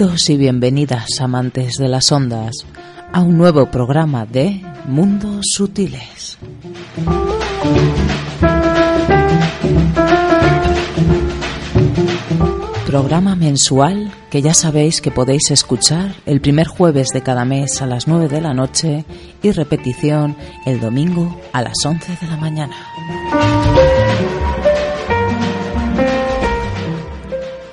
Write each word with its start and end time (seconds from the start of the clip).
Y 0.00 0.38
bienvenidas, 0.38 1.20
amantes 1.20 1.76
de 1.76 1.86
las 1.86 2.10
ondas, 2.10 2.64
a 3.12 3.20
un 3.20 3.36
nuevo 3.36 3.70
programa 3.70 4.24
de 4.24 4.62
Mundos 4.86 5.44
Sutiles. 5.52 6.38
Programa 12.86 13.36
mensual 13.36 14.10
que 14.30 14.40
ya 14.40 14.54
sabéis 14.54 15.02
que 15.02 15.10
podéis 15.10 15.50
escuchar 15.50 16.14
el 16.24 16.40
primer 16.40 16.66
jueves 16.66 17.08
de 17.12 17.20
cada 17.20 17.44
mes 17.44 17.82
a 17.82 17.86
las 17.86 18.08
9 18.08 18.28
de 18.28 18.40
la 18.40 18.54
noche 18.54 19.04
y 19.42 19.50
repetición 19.50 20.34
el 20.64 20.80
domingo 20.80 21.38
a 21.52 21.60
las 21.60 21.76
11 21.84 22.16
de 22.22 22.26
la 22.26 22.36
mañana. 22.38 22.76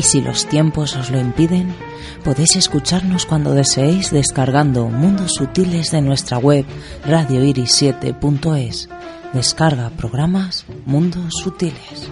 Si 0.07 0.21
los 0.21 0.45
tiempos 0.45 0.95
os 0.95 1.11
lo 1.11 1.19
impiden, 1.19 1.75
podéis 2.23 2.55
escucharnos 2.55 3.25
cuando 3.25 3.53
deseéis 3.53 4.09
descargando 4.09 4.87
Mundos 4.87 5.33
Sutiles 5.33 5.91
de 5.91 6.01
nuestra 6.01 6.37
web 6.37 6.65
radioiris7.es. 7.05 8.87
Descarga 9.33 9.89
programas 9.89 10.65
Mundos 10.85 11.33
Sutiles. 11.43 12.09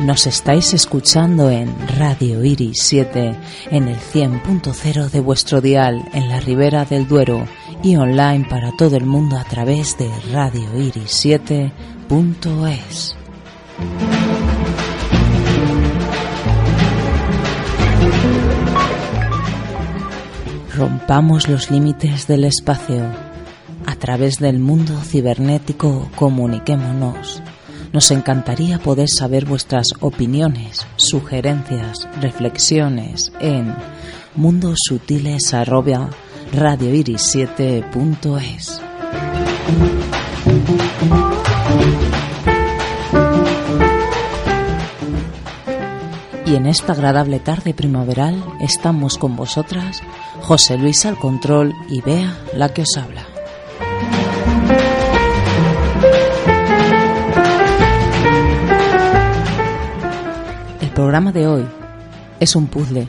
Nos 0.00 0.26
estáis 0.26 0.72
escuchando 0.72 1.50
en 1.50 1.74
Radio 1.98 2.44
Iris 2.44 2.78
7 2.82 3.34
en 3.70 3.88
el 3.88 3.96
100.0 3.96 5.10
de 5.10 5.20
vuestro 5.20 5.60
dial 5.60 6.02
en 6.14 6.28
la 6.30 6.40
Ribera 6.40 6.84
del 6.86 7.06
Duero 7.06 7.46
y 7.84 7.96
online 7.96 8.46
para 8.48 8.72
todo 8.72 8.96
el 8.96 9.04
mundo 9.04 9.36
a 9.36 9.44
través 9.44 9.98
de 9.98 10.08
radioiris7.es. 10.32 13.14
Rompamos 20.74 21.46
los 21.48 21.70
límites 21.70 22.26
del 22.26 22.44
espacio. 22.44 23.04
A 23.86 23.96
través 23.96 24.38
del 24.38 24.60
mundo 24.60 24.98
cibernético 25.02 26.08
comuniquémonos. 26.16 27.42
Nos 27.92 28.10
encantaría 28.10 28.78
poder 28.78 29.10
saber 29.10 29.44
vuestras 29.44 29.88
opiniones, 30.00 30.86
sugerencias, 30.96 32.08
reflexiones 32.20 33.30
en 33.40 33.74
mundosutiles@radioiris7.es. 36.52 38.80
Y 46.46 46.56
en 46.56 46.66
esta 46.66 46.92
agradable 46.92 47.40
tarde 47.40 47.74
primaveral 47.74 48.44
estamos 48.60 49.18
con 49.18 49.34
vosotras 49.34 50.02
José 50.42 50.76
Luis 50.76 51.06
al 51.06 51.18
control 51.18 51.72
y 51.88 52.02
Bea 52.02 52.36
la 52.54 52.68
que 52.68 52.82
os 52.82 52.96
habla. 52.96 53.24
El 60.80 60.90
programa 60.90 61.32
de 61.32 61.48
hoy 61.48 61.66
es 62.40 62.54
un 62.54 62.66
puzzle, 62.66 63.08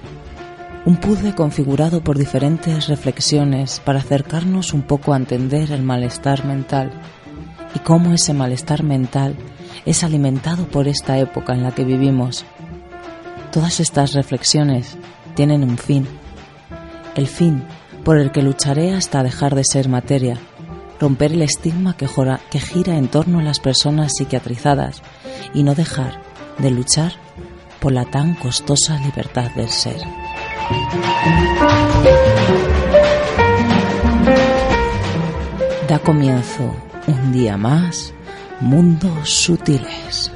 un 0.86 0.98
puzzle 0.98 1.34
configurado 1.34 2.04
por 2.04 2.18
diferentes 2.18 2.88
reflexiones 2.88 3.80
para 3.84 4.00
acercarnos 4.00 4.72
un 4.72 4.84
poco 4.84 5.14
a 5.14 5.18
entender 5.18 5.72
el 5.72 5.82
malestar 5.82 6.46
mental 6.46 6.92
y 7.74 7.80
cómo 7.80 8.14
ese 8.14 8.34
malestar 8.34 8.84
mental 8.84 9.36
es 9.86 10.04
alimentado 10.04 10.68
por 10.68 10.88
esta 10.88 11.18
época 11.18 11.54
en 11.54 11.64
la 11.64 11.74
que 11.74 11.84
vivimos. 11.84 12.46
Todas 13.52 13.80
estas 13.80 14.14
reflexiones 14.14 14.98
tienen 15.34 15.64
un 15.64 15.78
fin, 15.78 16.08
el 17.16 17.28
fin 17.28 17.64
por 18.04 18.20
el 18.20 18.32
que 18.32 18.44
lucharé 18.44 18.94
hasta 18.94 19.24
dejar 19.24 19.56
de 19.56 19.64
ser 19.64 19.90
materia, 19.90 20.38
romper 21.00 21.34
el 21.34 21.42
estigma 21.42 21.98
que, 21.98 22.08
que 22.52 22.60
gira 22.60 22.96
en 22.96 23.08
torno 23.08 23.40
a 23.40 23.44
las 23.44 23.60
personas 23.60 24.14
psiquiatrizadas 24.16 25.02
y 25.56 25.64
no 25.64 25.74
dejar 25.74 26.22
de 26.60 26.70
luchar 26.70 27.14
por 27.80 27.92
la 27.92 28.06
tan 28.06 28.36
costosa 28.36 29.00
libertad 29.00 29.50
del 29.56 29.70
ser. 29.70 30.25
Da 35.88 36.00
comienzo 36.00 36.76
un 37.08 37.32
día 37.32 37.58
más 37.58 38.14
Mundos 38.60 39.30
Sutiles. 39.30 40.32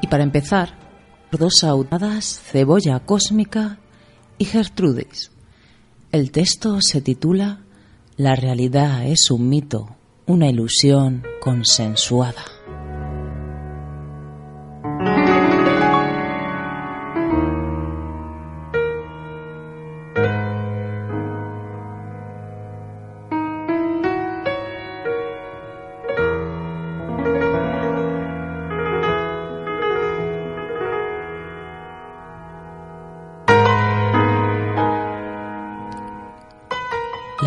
Y 0.00 0.06
para 0.08 0.22
empezar, 0.22 0.85
dos 1.30 1.64
audadas, 1.64 2.40
Cebolla 2.44 3.00
Cósmica 3.00 3.78
y 4.38 4.44
Gertrudis. 4.44 5.30
El 6.12 6.30
texto 6.30 6.78
se 6.80 7.00
titula 7.00 7.60
La 8.16 8.36
realidad 8.36 9.06
es 9.06 9.30
un 9.30 9.48
mito, 9.48 9.96
una 10.26 10.48
ilusión 10.48 11.22
consensuada. 11.40 12.55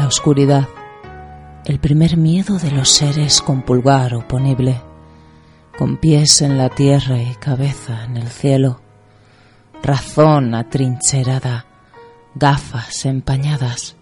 Oscuridad, 0.10 0.68
el 1.66 1.80
primer 1.80 2.18
miedo 2.18 2.58
de 2.58 2.72
los 2.72 2.90
seres 2.90 3.42
con 3.42 3.62
pulgar 3.62 4.16
oponible, 4.16 4.82
con 5.78 5.98
pies 5.98 6.42
en 6.42 6.58
la 6.58 6.70
tierra 6.70 7.22
y 7.22 7.36
cabeza 7.36 8.06
en 8.06 8.18
el 8.18 8.28
cielo, 8.28 8.82
razón 9.84 10.56
atrincherada, 10.56 11.68
gafas 12.34 13.06
empañadas, 13.06 13.96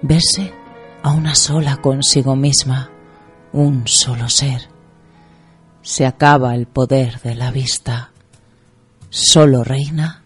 verse 0.00 0.54
a 1.02 1.10
una 1.10 1.34
sola 1.34 1.78
consigo 1.78 2.36
misma, 2.36 2.90
un 3.52 3.88
solo 3.88 4.28
ser. 4.28 4.68
Se 5.82 6.06
acaba 6.06 6.54
el 6.54 6.66
poder 6.66 7.20
de 7.22 7.34
la 7.34 7.50
vista, 7.50 8.12
solo 9.10 9.64
reina 9.64 10.22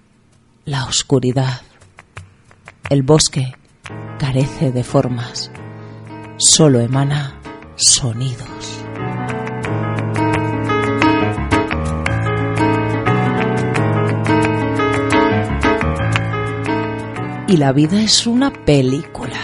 la 0.67 0.85
oscuridad. 0.85 1.63
El 2.91 3.03
bosque 3.03 3.55
carece 4.19 4.73
de 4.73 4.85
formas, 4.85 5.51
solo 6.37 6.81
emana 6.81 7.41
sonidos. 7.77 8.85
Y 17.49 17.59
la 17.59 17.73
vida 17.73 18.01
es 18.01 18.27
una 18.27 18.53
película. 18.53 19.39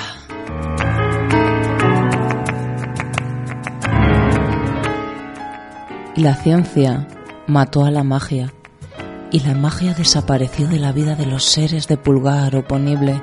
La 6.17 6.35
ciencia 6.35 7.07
mató 7.47 7.85
a 7.85 7.91
la 7.91 8.03
magia, 8.03 8.53
y 9.31 9.41
la 9.41 9.55
magia 9.55 9.95
desapareció 9.95 10.67
de 10.69 10.79
la 10.79 10.93
vida 10.93 11.15
de 11.15 11.27
los 11.27 11.45
seres 11.45 11.89
de 11.89 11.97
pulgar 11.97 12.55
oponible 12.57 13.23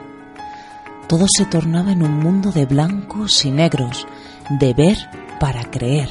todo 1.09 1.25
se 1.27 1.45
tornaba 1.45 1.91
en 1.91 2.03
un 2.03 2.19
mundo 2.19 2.51
de 2.51 2.67
blancos 2.67 3.43
y 3.43 3.49
negros, 3.49 4.05
de 4.59 4.75
ver 4.75 4.97
para 5.39 5.63
creer. 5.63 6.09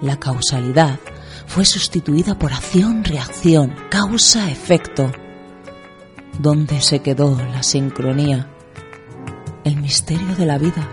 La 0.00 0.16
causalidad 0.18 0.98
fue 1.46 1.66
sustituida 1.66 2.38
por 2.38 2.54
acción-reacción, 2.54 3.74
causa-efecto. 3.90 5.12
¿Dónde 6.38 6.80
se 6.80 7.00
quedó 7.00 7.36
la 7.52 7.62
sincronía? 7.62 8.48
El 9.64 9.76
misterio 9.82 10.34
de 10.34 10.46
la 10.46 10.56
vida, 10.56 10.88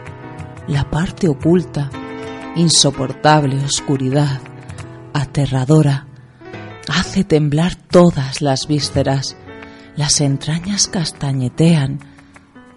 la 0.68 0.90
parte 0.90 1.30
oculta, 1.30 1.90
insoportable 2.58 3.64
oscuridad, 3.64 4.42
aterradora, 5.14 6.08
hace 6.90 7.24
temblar 7.24 7.76
todas 7.76 8.42
las 8.42 8.68
vísceras, 8.68 9.38
las 9.96 10.20
entrañas 10.20 10.90
castañetean, 10.90 12.13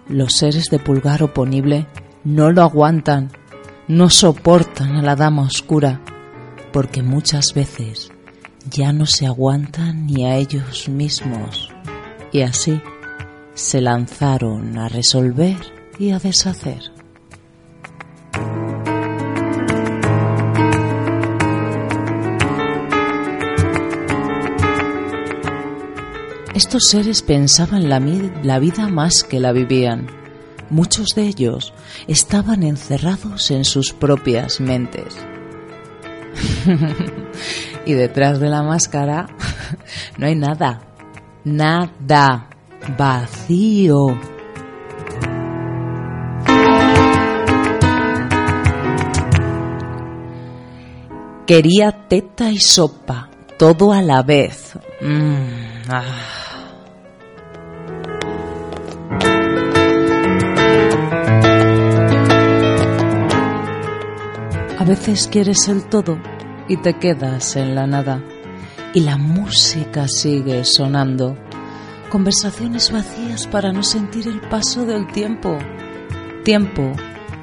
los 0.09 0.33
seres 0.33 0.65
de 0.65 0.79
pulgar 0.79 1.23
oponible 1.23 1.87
no 2.23 2.51
lo 2.51 2.61
aguantan, 2.61 3.31
no 3.87 4.09
soportan 4.09 4.95
a 4.95 5.01
la 5.01 5.15
dama 5.15 5.43
oscura, 5.43 6.01
porque 6.73 7.01
muchas 7.01 7.53
veces 7.53 8.11
ya 8.69 8.91
no 8.91 9.05
se 9.05 9.25
aguantan 9.25 10.07
ni 10.07 10.25
a 10.25 10.35
ellos 10.35 10.89
mismos, 10.89 11.69
y 12.31 12.41
así 12.41 12.81
se 13.53 13.81
lanzaron 13.81 14.77
a 14.77 14.89
resolver 14.89 15.57
y 15.97 16.11
a 16.11 16.19
deshacer. 16.19 16.96
Estos 26.57 26.87
seres 26.87 27.21
pensaban 27.21 27.87
la, 27.87 27.99
vida 27.99 28.87
más 28.87 29.23
que 29.23 29.39
la 29.39 29.51
vivían. 29.51 30.07
Muchos 30.71 31.09
de 31.15 31.27
ellos 31.27 31.71
estaban 32.07 32.63
encerrados 32.63 33.51
en 33.51 33.63
sus 33.63 33.93
propias 33.93 34.59
mentes. 34.59 35.15
y 37.85 37.93
detrás 37.93 38.39
de 38.39 38.49
la 38.49 38.63
máscara 38.63 39.27
no 40.17 40.25
hay 40.25 40.33
nada, 40.33 40.81
nada, 41.43 42.49
vacío. 42.97 44.19
Quería 51.45 52.07
teta 52.07 52.49
y 52.49 52.57
sopa, 52.57 53.29
todo 53.59 53.93
a 53.93 54.01
la 54.01 54.23
vez. 54.23 54.73
Mm, 55.01 55.89
ah. 55.89 56.46
Veces 64.87 65.27
quieres 65.27 65.67
el 65.67 65.83
todo 65.83 66.17
y 66.69 66.77
te 66.77 66.97
quedas 66.97 67.57
en 67.57 67.75
la 67.75 67.85
nada. 67.85 68.23
Y 68.93 69.01
la 69.01 69.17
música 69.17 70.07
sigue 70.07 70.63
sonando. 70.63 71.37
Conversaciones 72.09 72.91
vacías 72.91 73.47
para 73.47 73.73
no 73.73 73.83
sentir 73.83 74.27
el 74.27 74.39
paso 74.39 74.85
del 74.85 75.05
tiempo. 75.07 75.57
Tiempo 76.43 76.93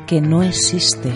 que 0.06 0.22
no 0.22 0.42
existe. 0.42 1.12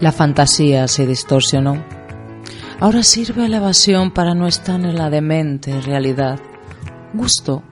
La 0.00 0.12
fantasía 0.12 0.88
se 0.88 1.06
distorsionó. 1.06 1.84
Ahora 2.80 3.02
sirve 3.02 3.48
la 3.48 3.58
evasión 3.58 4.10
para 4.10 4.34
no 4.34 4.46
estar 4.46 4.80
en 4.80 4.96
la 4.96 5.10
demente 5.10 5.80
realidad 5.82 6.38
gusto 7.16 7.62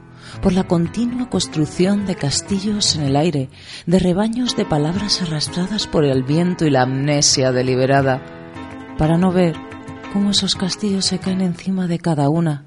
por 0.42 0.52
la 0.52 0.64
continua 0.64 1.30
construcción 1.30 2.06
de 2.06 2.16
castillos 2.16 2.96
en 2.96 3.02
el 3.02 3.16
aire, 3.16 3.50
de 3.86 3.98
rebaños 3.98 4.56
de 4.56 4.64
palabras 4.64 5.22
arrastradas 5.22 5.86
por 5.86 6.04
el 6.04 6.22
viento 6.22 6.66
y 6.66 6.70
la 6.70 6.82
amnesia 6.82 7.52
deliberada, 7.52 8.22
para 8.98 9.16
no 9.16 9.32
ver 9.32 9.56
cómo 10.12 10.30
esos 10.30 10.54
castillos 10.54 11.04
se 11.04 11.18
caen 11.18 11.40
encima 11.40 11.86
de 11.86 11.98
cada 11.98 12.28
una. 12.28 12.64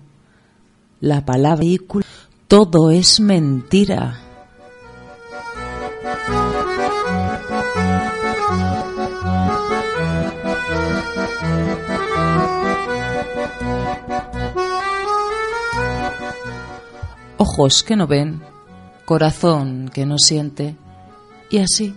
La 1.00 1.26
palabra 1.26 1.62
vehículo, 1.62 2.06
todo 2.48 2.92
es 2.92 3.20
mentira. 3.20 4.27
Ojos 17.57 17.81
que 17.81 17.95
no 17.95 18.06
ven, 18.06 18.44
corazón 19.04 19.89
que 19.92 20.06
no 20.06 20.19
siente, 20.19 20.75
y 21.50 21.57
así, 21.57 21.95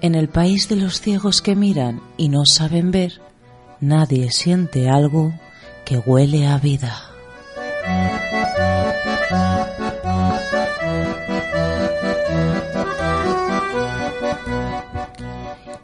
en 0.00 0.14
el 0.14 0.30
país 0.30 0.66
de 0.70 0.76
los 0.76 0.98
ciegos 0.98 1.42
que 1.42 1.54
miran 1.54 2.00
y 2.16 2.30
no 2.30 2.46
saben 2.46 2.90
ver, 2.90 3.20
nadie 3.80 4.30
siente 4.30 4.88
algo 4.88 5.34
que 5.84 5.98
huele 5.98 6.46
a 6.46 6.56
vida. 6.56 7.02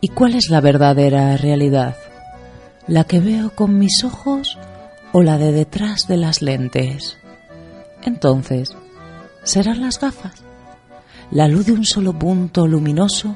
¿Y 0.01 0.09
cuál 0.09 0.35
es 0.35 0.49
la 0.49 0.63
verdadera 0.63 1.37
realidad? 1.37 1.95
¿La 2.87 3.05
que 3.05 3.21
veo 3.21 3.51
con 3.51 3.79
mis 3.79 4.03
ojos 4.03 4.57
o 5.13 5.23
la 5.23 5.37
de 5.37 5.53
detrás 5.53 6.09
de 6.09 6.17
las 6.17 6.41
lentes? 6.41 7.19
Entonces, 8.03 8.75
serán 9.43 9.81
las 9.81 9.99
gafas, 9.99 10.35
la 11.31 11.49
luz 11.49 11.67
de 11.67 11.73
un 11.73 11.85
solo 11.85 12.19
punto 12.19 12.67
luminoso 12.67 13.35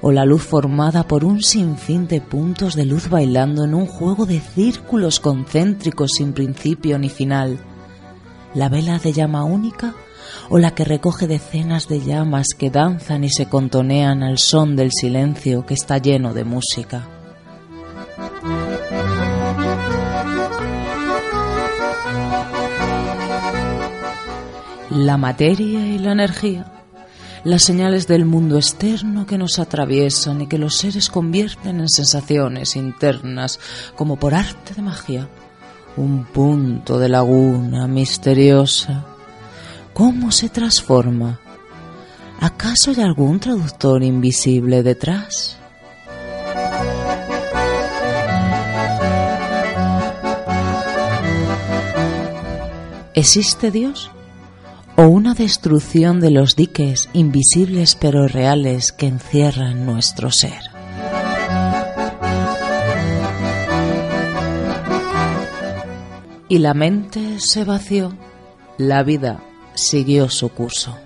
o 0.00 0.12
la 0.12 0.24
luz 0.24 0.42
formada 0.42 1.04
por 1.04 1.24
un 1.24 1.42
sinfín 1.42 2.08
de 2.08 2.20
puntos 2.20 2.74
de 2.74 2.84
luz 2.84 3.08
bailando 3.08 3.64
en 3.64 3.74
un 3.74 3.86
juego 3.86 4.26
de 4.26 4.40
círculos 4.40 5.20
concéntricos 5.20 6.12
sin 6.16 6.32
principio 6.32 6.98
ni 6.98 7.08
final, 7.08 7.58
la 8.54 8.68
vela 8.68 8.98
de 8.98 9.12
llama 9.12 9.44
única 9.44 9.94
o 10.50 10.58
la 10.58 10.74
que 10.74 10.84
recoge 10.84 11.26
decenas 11.26 11.88
de 11.88 12.00
llamas 12.00 12.48
que 12.56 12.70
danzan 12.70 13.24
y 13.24 13.30
se 13.30 13.46
contonean 13.46 14.22
al 14.22 14.38
son 14.38 14.76
del 14.76 14.90
silencio 14.92 15.64
que 15.64 15.74
está 15.74 15.98
lleno 15.98 16.34
de 16.34 16.44
música. 16.44 17.06
La 24.94 25.16
materia 25.16 25.86
y 25.86 25.98
la 25.98 26.12
energía, 26.12 26.66
las 27.44 27.62
señales 27.62 28.06
del 28.06 28.26
mundo 28.26 28.56
externo 28.56 29.26
que 29.26 29.38
nos 29.38 29.58
atraviesan 29.58 30.42
y 30.42 30.46
que 30.46 30.58
los 30.58 30.76
seres 30.76 31.08
convierten 31.08 31.80
en 31.80 31.88
sensaciones 31.88 32.76
internas 32.76 33.58
como 33.96 34.16
por 34.16 34.34
arte 34.34 34.74
de 34.74 34.82
magia, 34.82 35.28
un 35.96 36.24
punto 36.24 36.98
de 36.98 37.08
laguna 37.08 37.86
misteriosa. 37.86 39.06
¿Cómo 39.94 40.30
se 40.30 40.50
transforma? 40.50 41.40
¿Acaso 42.40 42.90
hay 42.90 43.00
algún 43.00 43.40
traductor 43.40 44.02
invisible 44.02 44.82
detrás? 44.82 45.56
¿Existe 53.14 53.70
Dios? 53.70 54.10
O 54.96 55.06
una 55.06 55.34
destrucción 55.34 56.20
de 56.20 56.30
los 56.30 56.56
diques 56.56 57.08
invisibles 57.12 57.94
pero 57.94 58.26
reales 58.26 58.92
que 58.92 59.06
encierran 59.06 59.86
nuestro 59.86 60.30
ser. 60.30 60.60
Y 66.48 66.58
la 66.58 66.74
mente 66.74 67.40
se 67.40 67.64
vació, 67.64 68.14
la 68.76 69.02
vida 69.02 69.42
siguió 69.74 70.28
su 70.28 70.50
curso. 70.50 70.98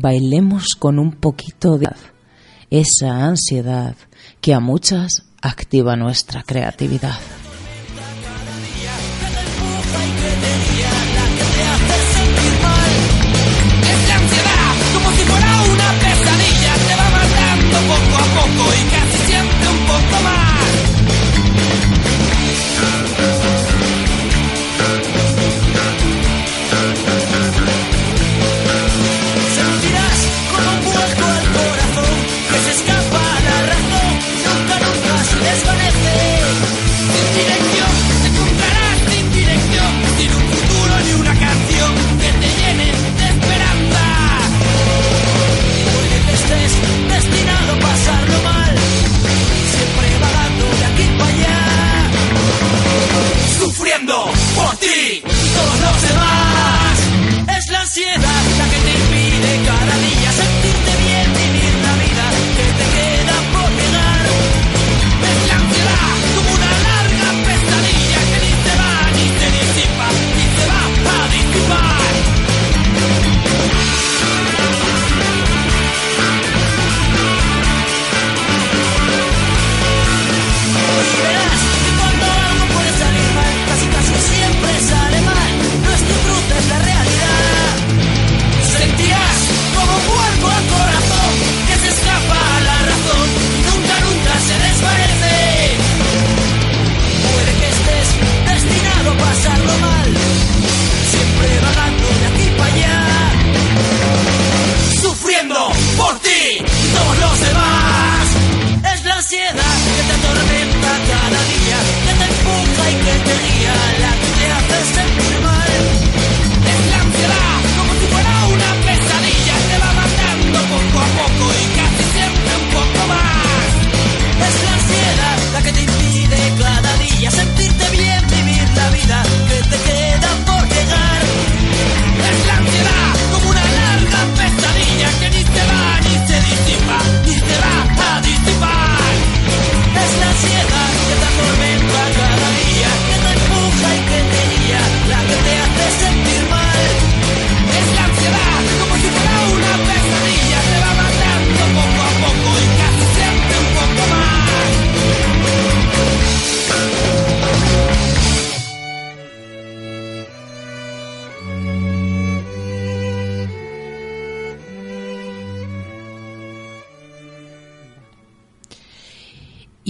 Bailemos 0.00 0.76
con 0.78 0.98
un 0.98 1.12
poquito 1.12 1.76
de 1.76 1.88
esa 2.70 3.24
ansiedad 3.24 3.96
que 4.40 4.54
a 4.54 4.60
muchas 4.60 5.24
activa 5.42 5.96
nuestra 5.96 6.42
creatividad. 6.42 7.18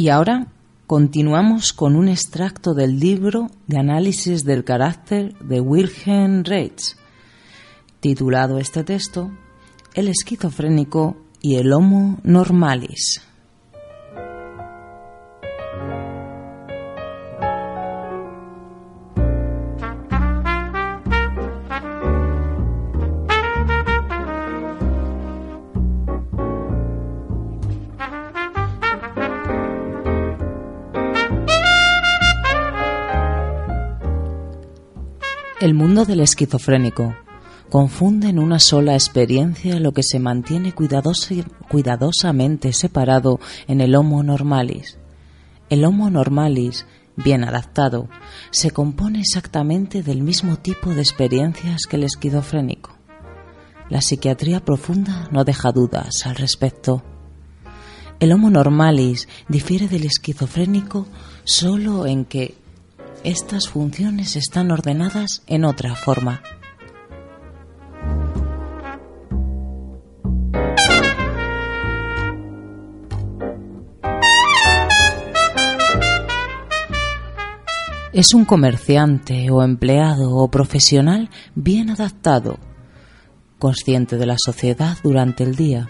Y 0.00 0.10
ahora 0.10 0.46
continuamos 0.86 1.72
con 1.72 1.96
un 1.96 2.06
extracto 2.06 2.72
del 2.72 3.00
libro 3.00 3.50
de 3.66 3.80
análisis 3.80 4.44
del 4.44 4.62
carácter 4.62 5.36
de 5.40 5.60
Wilhelm 5.60 6.44
Reitz, 6.44 6.94
titulado 7.98 8.58
este 8.58 8.84
texto 8.84 9.32
El 9.94 10.06
esquizofrénico 10.06 11.16
y 11.42 11.56
el 11.56 11.72
Homo 11.72 12.20
normalis. 12.22 13.27
El 35.68 35.74
mundo 35.74 36.06
del 36.06 36.20
esquizofrénico 36.20 37.14
confunde 37.68 38.30
en 38.30 38.38
una 38.38 38.58
sola 38.58 38.94
experiencia 38.94 39.78
lo 39.78 39.92
que 39.92 40.02
se 40.02 40.18
mantiene 40.18 40.72
cuidadosamente 40.72 42.72
separado 42.72 43.38
en 43.66 43.82
el 43.82 43.94
Homo 43.94 44.22
normalis. 44.22 44.96
El 45.68 45.84
Homo 45.84 46.08
normalis, 46.08 46.86
bien 47.16 47.44
adaptado, 47.44 48.08
se 48.50 48.70
compone 48.70 49.20
exactamente 49.20 50.02
del 50.02 50.22
mismo 50.22 50.56
tipo 50.56 50.94
de 50.94 51.02
experiencias 51.02 51.82
que 51.86 51.96
el 51.96 52.04
esquizofrénico. 52.04 52.96
La 53.90 54.00
psiquiatría 54.00 54.64
profunda 54.64 55.28
no 55.30 55.44
deja 55.44 55.70
dudas 55.70 56.24
al 56.24 56.36
respecto. 56.36 57.04
El 58.20 58.32
Homo 58.32 58.48
normalis 58.48 59.28
difiere 59.50 59.86
del 59.86 60.06
esquizofrénico 60.06 61.06
solo 61.44 62.06
en 62.06 62.24
que 62.24 62.56
estas 63.24 63.68
funciones 63.68 64.36
están 64.36 64.70
ordenadas 64.70 65.42
en 65.46 65.64
otra 65.64 65.94
forma. 65.94 66.42
Es 78.12 78.34
un 78.34 78.44
comerciante 78.44 79.48
o 79.50 79.62
empleado 79.62 80.34
o 80.34 80.50
profesional 80.50 81.30
bien 81.54 81.90
adaptado, 81.90 82.58
consciente 83.60 84.16
de 84.16 84.26
la 84.26 84.36
sociedad 84.36 84.96
durante 85.04 85.44
el 85.44 85.54
día. 85.54 85.88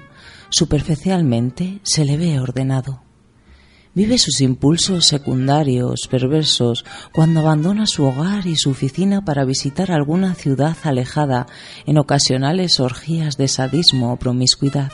Superficialmente 0.51 1.81
se 1.85 2.05
le 2.05 2.19
ve 2.19 2.39
ordenado. 2.39 3.08
Vive 3.99 4.17
sus 4.17 4.41
impulsos 4.43 5.07
secundarios, 5.07 6.07
perversos, 6.09 6.85
cuando 7.13 7.41
abandona 7.41 7.85
su 7.85 8.05
hogar 8.05 8.47
y 8.47 8.55
su 8.55 8.71
oficina 8.71 9.25
para 9.25 9.45
visitar 9.45 9.91
alguna 9.91 10.37
ciudad 10.37 10.77
alejada 10.85 11.49
en 11.85 11.99
ocasionales 11.99 12.79
orgías 12.79 13.37
de 13.37 13.49
sadismo 13.49 14.13
o 14.13 14.17
promiscuidad. 14.17 14.93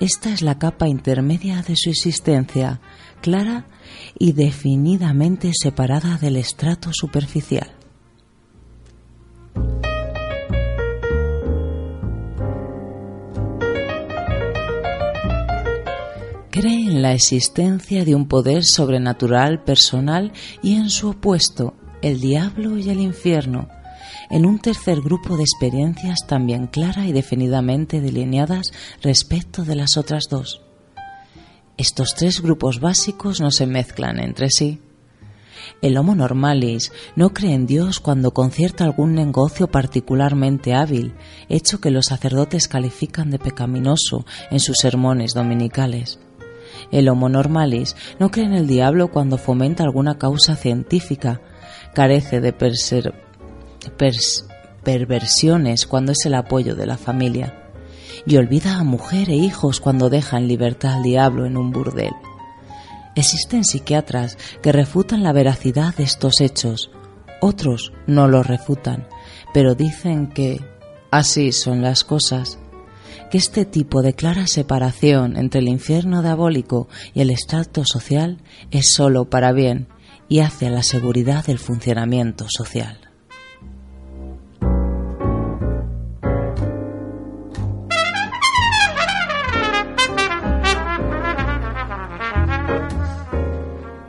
Esta 0.00 0.32
es 0.32 0.40
la 0.40 0.58
capa 0.58 0.88
intermedia 0.88 1.60
de 1.60 1.76
su 1.76 1.90
existencia, 1.90 2.80
clara 3.20 3.66
y 4.18 4.32
definidamente 4.32 5.52
separada 5.52 6.16
del 6.16 6.36
estrato 6.36 6.92
superficial. 6.94 7.79
La 17.02 17.12
existencia 17.12 18.04
de 18.04 18.14
un 18.14 18.26
poder 18.26 18.64
sobrenatural 18.64 19.62
personal 19.62 20.32
y 20.62 20.74
en 20.74 20.90
su 20.90 21.10
opuesto, 21.10 21.74
el 22.02 22.20
diablo 22.20 22.78
y 22.78 22.90
el 22.90 23.00
infierno, 23.00 23.68
en 24.30 24.46
un 24.46 24.58
tercer 24.58 25.00
grupo 25.00 25.36
de 25.36 25.42
experiencias 25.42 26.26
también 26.26 26.66
clara 26.66 27.06
y 27.06 27.12
definidamente 27.12 28.00
delineadas 28.00 28.72
respecto 29.02 29.64
de 29.64 29.76
las 29.76 29.96
otras 29.96 30.24
dos. 30.30 30.62
Estos 31.76 32.14
tres 32.14 32.40
grupos 32.40 32.80
básicos 32.80 33.40
no 33.40 33.50
se 33.50 33.66
mezclan 33.66 34.20
entre 34.20 34.50
sí. 34.50 34.80
El 35.82 35.96
Homo 35.96 36.14
normalis 36.14 36.92
no 37.16 37.32
cree 37.32 37.54
en 37.54 37.66
Dios 37.66 38.00
cuando 38.00 38.32
concierta 38.32 38.84
algún 38.84 39.14
negocio 39.14 39.68
particularmente 39.68 40.74
hábil, 40.74 41.14
hecho 41.48 41.80
que 41.80 41.90
los 41.90 42.06
sacerdotes 42.06 42.68
califican 42.68 43.30
de 43.30 43.38
pecaminoso 43.38 44.26
en 44.50 44.60
sus 44.60 44.76
sermones 44.78 45.32
dominicales. 45.32 46.18
El 46.90 47.08
Homo 47.08 47.28
normalis 47.28 47.96
no 48.18 48.30
cree 48.30 48.46
en 48.46 48.54
el 48.54 48.66
diablo 48.66 49.08
cuando 49.08 49.38
fomenta 49.38 49.84
alguna 49.84 50.18
causa 50.18 50.56
científica, 50.56 51.40
carece 51.94 52.40
de 52.40 52.52
perversiones 54.82 55.86
cuando 55.86 56.12
es 56.12 56.26
el 56.26 56.34
apoyo 56.34 56.74
de 56.74 56.86
la 56.86 56.96
familia, 56.96 57.56
y 58.26 58.36
olvida 58.36 58.76
a 58.76 58.84
mujer 58.84 59.30
e 59.30 59.36
hijos 59.36 59.80
cuando 59.80 60.10
deja 60.10 60.36
en 60.38 60.48
libertad 60.48 60.94
al 60.96 61.02
diablo 61.02 61.46
en 61.46 61.56
un 61.56 61.70
burdel. 61.70 62.12
Existen 63.16 63.64
psiquiatras 63.64 64.38
que 64.62 64.72
refutan 64.72 65.22
la 65.22 65.32
veracidad 65.32 65.94
de 65.96 66.04
estos 66.04 66.40
hechos, 66.40 66.90
otros 67.40 67.92
no 68.06 68.28
los 68.28 68.46
refutan, 68.46 69.08
pero 69.52 69.74
dicen 69.74 70.28
que 70.28 70.60
así 71.10 71.52
son 71.52 71.82
las 71.82 72.04
cosas, 72.04 72.58
que 73.30 73.38
este 73.38 73.64
tipo 73.64 74.02
de 74.02 74.14
clara 74.14 74.46
separación 74.46 75.36
entre 75.36 75.60
el 75.60 75.68
infierno 75.68 76.22
diabólico 76.22 76.88
y 77.14 77.20
el 77.20 77.30
estrato 77.30 77.84
social 77.84 78.42
es 78.70 78.92
sólo 78.92 79.30
para 79.30 79.52
bien 79.52 79.88
y 80.28 80.40
hacia 80.40 80.68
la 80.70 80.82
seguridad 80.82 81.44
del 81.46 81.58
funcionamiento 81.58 82.46
social. 82.48 82.98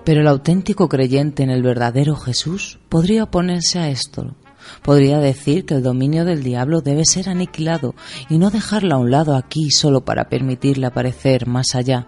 Pero 0.03 0.21
el 0.21 0.27
auténtico 0.27 0.89
creyente 0.89 1.43
en 1.43 1.51
el 1.51 1.61
verdadero 1.61 2.15
Jesús 2.15 2.79
podría 2.89 3.25
oponerse 3.25 3.79
a 3.79 3.89
esto. 3.89 4.35
Podría 4.83 5.19
decir 5.19 5.65
que 5.65 5.75
el 5.75 5.83
dominio 5.83 6.25
del 6.25 6.43
diablo 6.43 6.81
debe 6.81 7.05
ser 7.05 7.29
aniquilado 7.29 7.95
y 8.29 8.37
no 8.37 8.49
dejarlo 8.49 8.95
a 8.95 8.99
un 8.99 9.11
lado 9.11 9.35
aquí 9.35 9.71
solo 9.71 10.05
para 10.05 10.29
permitirle 10.29 10.87
aparecer 10.87 11.47
más 11.47 11.75
allá. 11.75 12.07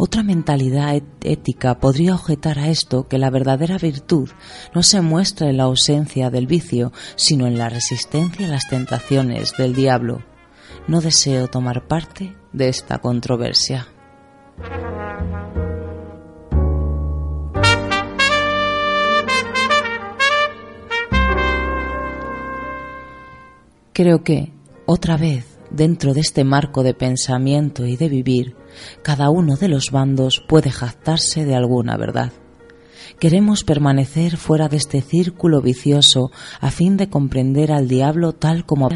Otra 0.00 0.22
mentalidad 0.22 1.02
ética 1.22 1.80
podría 1.80 2.14
objetar 2.14 2.60
a 2.60 2.68
esto 2.68 3.08
que 3.08 3.18
la 3.18 3.30
verdadera 3.30 3.78
virtud 3.78 4.30
no 4.72 4.84
se 4.84 5.00
muestra 5.00 5.50
en 5.50 5.56
la 5.56 5.64
ausencia 5.64 6.30
del 6.30 6.46
vicio, 6.46 6.92
sino 7.16 7.48
en 7.48 7.58
la 7.58 7.68
resistencia 7.68 8.46
a 8.46 8.50
las 8.50 8.68
tentaciones 8.68 9.54
del 9.58 9.74
diablo. 9.74 10.22
No 10.86 11.00
deseo 11.00 11.48
tomar 11.48 11.88
parte 11.88 12.36
de 12.52 12.68
esta 12.68 12.98
controversia. 12.98 13.88
Creo 23.98 24.22
que, 24.22 24.52
otra 24.86 25.16
vez, 25.16 25.44
dentro 25.72 26.14
de 26.14 26.20
este 26.20 26.44
marco 26.44 26.84
de 26.84 26.94
pensamiento 26.94 27.84
y 27.84 27.96
de 27.96 28.08
vivir, 28.08 28.54
cada 29.02 29.28
uno 29.28 29.56
de 29.56 29.66
los 29.66 29.90
bandos 29.90 30.40
puede 30.46 30.70
jactarse 30.70 31.44
de 31.44 31.56
alguna 31.56 31.96
verdad. 31.96 32.30
Queremos 33.18 33.64
permanecer 33.64 34.36
fuera 34.36 34.68
de 34.68 34.76
este 34.76 35.00
círculo 35.00 35.60
vicioso 35.60 36.30
a 36.60 36.70
fin 36.70 36.96
de 36.96 37.10
comprender 37.10 37.72
al 37.72 37.88
diablo 37.88 38.34
tal 38.34 38.64
como... 38.64 38.88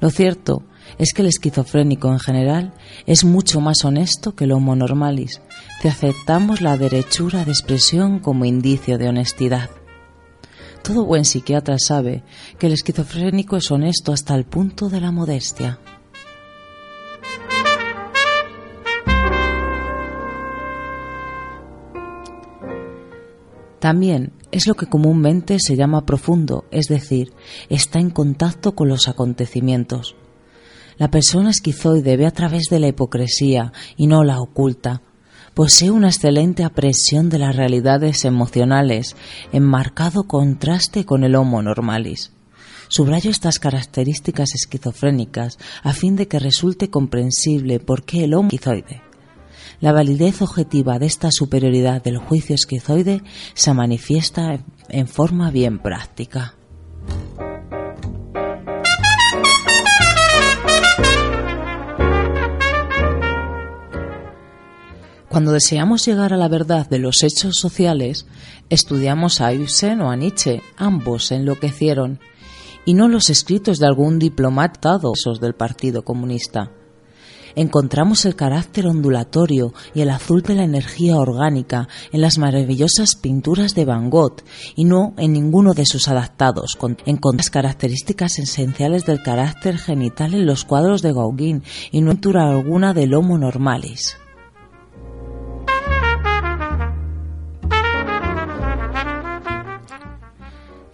Lo 0.00 0.08
cierto 0.08 0.62
es 0.96 1.12
que 1.12 1.20
el 1.20 1.28
esquizofrénico 1.28 2.10
en 2.10 2.20
general 2.20 2.72
es 3.04 3.22
mucho 3.26 3.60
más 3.60 3.84
honesto 3.84 4.34
que 4.34 4.44
el 4.44 4.52
homo 4.52 4.74
normalis, 4.76 5.42
si 5.82 5.88
aceptamos 5.88 6.62
la 6.62 6.78
derechura 6.78 7.44
de 7.44 7.50
expresión 7.50 8.18
como 8.18 8.46
indicio 8.46 8.96
de 8.96 9.10
honestidad. 9.10 9.68
Todo 10.84 11.06
buen 11.06 11.24
psiquiatra 11.24 11.76
sabe 11.78 12.22
que 12.58 12.66
el 12.66 12.74
esquizofrénico 12.74 13.56
es 13.56 13.70
honesto 13.70 14.12
hasta 14.12 14.34
el 14.34 14.44
punto 14.44 14.90
de 14.90 15.00
la 15.00 15.12
modestia. 15.12 15.78
También 23.78 24.34
es 24.52 24.66
lo 24.66 24.74
que 24.74 24.84
comúnmente 24.84 25.56
se 25.58 25.74
llama 25.74 26.04
profundo, 26.04 26.66
es 26.70 26.88
decir, 26.88 27.32
está 27.70 27.98
en 27.98 28.10
contacto 28.10 28.74
con 28.74 28.88
los 28.88 29.08
acontecimientos. 29.08 30.16
La 30.98 31.10
persona 31.10 31.48
esquizoide 31.48 32.18
ve 32.18 32.26
a 32.26 32.30
través 32.30 32.64
de 32.70 32.80
la 32.80 32.88
hipocresía 32.88 33.72
y 33.96 34.06
no 34.06 34.22
la 34.22 34.38
oculta, 34.38 35.00
posee 35.54 35.90
una 35.90 36.08
excelente 36.08 36.64
apresión 36.64 37.30
de 37.30 37.38
las 37.38 37.56
realidades 37.56 38.24
emocionales, 38.24 39.16
en 39.52 39.62
marcado 39.62 40.24
contraste 40.24 41.04
con 41.04 41.24
el 41.24 41.36
Homo 41.36 41.62
normalis. 41.62 42.32
Subrayo 42.88 43.30
estas 43.30 43.58
características 43.58 44.54
esquizofrénicas 44.54 45.58
a 45.82 45.92
fin 45.92 46.16
de 46.16 46.28
que 46.28 46.38
resulte 46.38 46.90
comprensible 46.90 47.80
por 47.80 48.04
qué 48.04 48.24
el 48.24 48.34
Homo 48.34 48.48
esquizoide. 48.48 49.02
La 49.80 49.92
validez 49.92 50.42
objetiva 50.42 50.98
de 50.98 51.06
esta 51.06 51.30
superioridad 51.30 52.02
del 52.02 52.18
juicio 52.18 52.54
esquizoide 52.54 53.22
se 53.54 53.74
manifiesta 53.74 54.60
en 54.88 55.08
forma 55.08 55.50
bien 55.50 55.78
práctica. 55.78 56.54
Cuando 65.34 65.50
deseamos 65.50 66.06
llegar 66.06 66.32
a 66.32 66.36
la 66.36 66.46
verdad 66.46 66.88
de 66.88 67.00
los 67.00 67.24
hechos 67.24 67.56
sociales, 67.56 68.24
estudiamos 68.70 69.40
a 69.40 69.52
Ibsen 69.52 70.00
o 70.00 70.12
a 70.12 70.14
Nietzsche, 70.14 70.62
ambos 70.76 71.32
enloquecieron, 71.32 72.20
y 72.84 72.94
no 72.94 73.08
los 73.08 73.30
escritos 73.30 73.78
de 73.78 73.86
algún 73.88 74.20
diplomatado 74.20 75.12
del 75.40 75.54
Partido 75.54 76.04
Comunista. 76.04 76.70
Encontramos 77.56 78.24
el 78.26 78.36
carácter 78.36 78.86
ondulatorio 78.86 79.74
y 79.92 80.02
el 80.02 80.10
azul 80.10 80.42
de 80.42 80.54
la 80.54 80.62
energía 80.62 81.16
orgánica 81.16 81.88
en 82.12 82.20
las 82.20 82.38
maravillosas 82.38 83.16
pinturas 83.16 83.74
de 83.74 83.86
Van 83.86 84.10
Gogh 84.10 84.36
y 84.76 84.84
no 84.84 85.14
en 85.18 85.32
ninguno 85.32 85.74
de 85.74 85.84
sus 85.84 86.06
adaptados. 86.06 86.78
Encontramos 87.06 87.36
las 87.38 87.50
características 87.50 88.38
esenciales 88.38 89.04
del 89.04 89.20
carácter 89.20 89.78
genital 89.78 90.32
en 90.34 90.46
los 90.46 90.64
cuadros 90.64 91.02
de 91.02 91.12
Gauguin 91.12 91.64
y 91.90 92.02
no 92.02 92.12
en 92.12 92.18
pintura 92.18 92.48
alguna 92.48 92.94
del 92.94 93.14
Homo 93.14 93.36
normalis. 93.36 94.16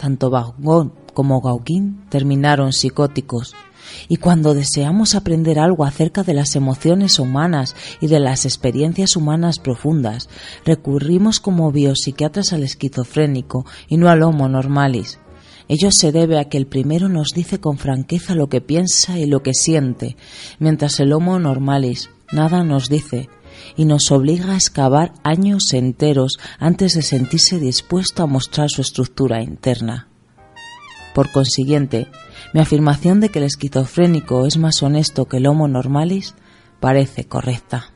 Tanto 0.00 0.30
Van 0.30 0.92
como 1.12 1.42
Gauguin 1.42 2.06
terminaron 2.08 2.72
psicóticos. 2.72 3.54
Y 4.08 4.16
cuando 4.16 4.54
deseamos 4.54 5.14
aprender 5.14 5.58
algo 5.58 5.84
acerca 5.84 6.22
de 6.22 6.32
las 6.32 6.56
emociones 6.56 7.18
humanas 7.18 7.76
y 8.00 8.06
de 8.06 8.18
las 8.18 8.46
experiencias 8.46 9.14
humanas 9.14 9.58
profundas, 9.58 10.30
recurrimos 10.64 11.38
como 11.38 11.70
biopsiquiatras 11.70 12.54
al 12.54 12.62
esquizofrénico 12.62 13.66
y 13.88 13.98
no 13.98 14.08
al 14.08 14.22
homo 14.22 14.48
normalis. 14.48 15.18
Ello 15.68 15.90
se 15.92 16.12
debe 16.12 16.38
a 16.38 16.48
que 16.48 16.56
el 16.56 16.66
primero 16.66 17.10
nos 17.10 17.34
dice 17.34 17.60
con 17.60 17.76
franqueza 17.76 18.34
lo 18.34 18.48
que 18.48 18.62
piensa 18.62 19.18
y 19.18 19.26
lo 19.26 19.42
que 19.42 19.52
siente, 19.52 20.16
mientras 20.58 20.98
el 21.00 21.12
homo 21.12 21.38
normalis 21.38 22.08
nada 22.32 22.64
nos 22.64 22.88
dice, 22.88 23.28
y 23.76 23.84
nos 23.84 24.10
obliga 24.10 24.52
a 24.52 24.56
excavar 24.56 25.12
años 25.22 25.72
enteros 25.72 26.38
antes 26.58 26.94
de 26.94 27.02
sentirse 27.02 27.58
dispuesto 27.58 28.22
a 28.22 28.26
mostrar 28.26 28.68
su 28.70 28.80
estructura 28.80 29.42
interna. 29.42 30.08
Por 31.14 31.30
consiguiente, 31.32 32.08
mi 32.52 32.60
afirmación 32.60 33.20
de 33.20 33.28
que 33.28 33.40
el 33.40 33.44
esquizofrénico 33.46 34.46
es 34.46 34.56
más 34.56 34.82
honesto 34.82 35.26
que 35.26 35.38
el 35.38 35.46
homo 35.46 35.68
normalis 35.68 36.34
parece 36.80 37.26
correcta. 37.26 37.92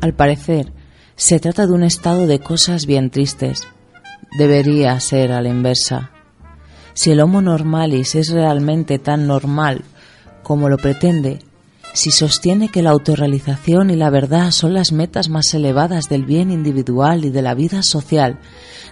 Al 0.00 0.12
parecer, 0.14 0.72
se 1.16 1.40
trata 1.40 1.66
de 1.66 1.72
un 1.72 1.82
estado 1.82 2.26
de 2.26 2.38
cosas 2.38 2.84
bien 2.84 3.08
tristes. 3.08 3.66
Debería 4.36 4.98
ser 5.00 5.32
a 5.32 5.40
la 5.40 5.48
inversa. 5.48 6.13
Si 6.94 7.10
el 7.10 7.20
Homo 7.20 7.42
normalis 7.42 8.14
es 8.14 8.30
realmente 8.30 8.98
tan 8.98 9.26
normal 9.26 9.82
como 10.44 10.68
lo 10.68 10.76
pretende, 10.76 11.40
si 11.92 12.10
sostiene 12.10 12.68
que 12.68 12.82
la 12.82 12.90
autorrealización 12.90 13.90
y 13.90 13.96
la 13.96 14.10
verdad 14.10 14.50
son 14.52 14.74
las 14.74 14.92
metas 14.92 15.28
más 15.28 15.52
elevadas 15.54 16.08
del 16.08 16.24
bien 16.24 16.50
individual 16.50 17.24
y 17.24 17.30
de 17.30 17.42
la 17.42 17.54
vida 17.54 17.82
social, 17.82 18.38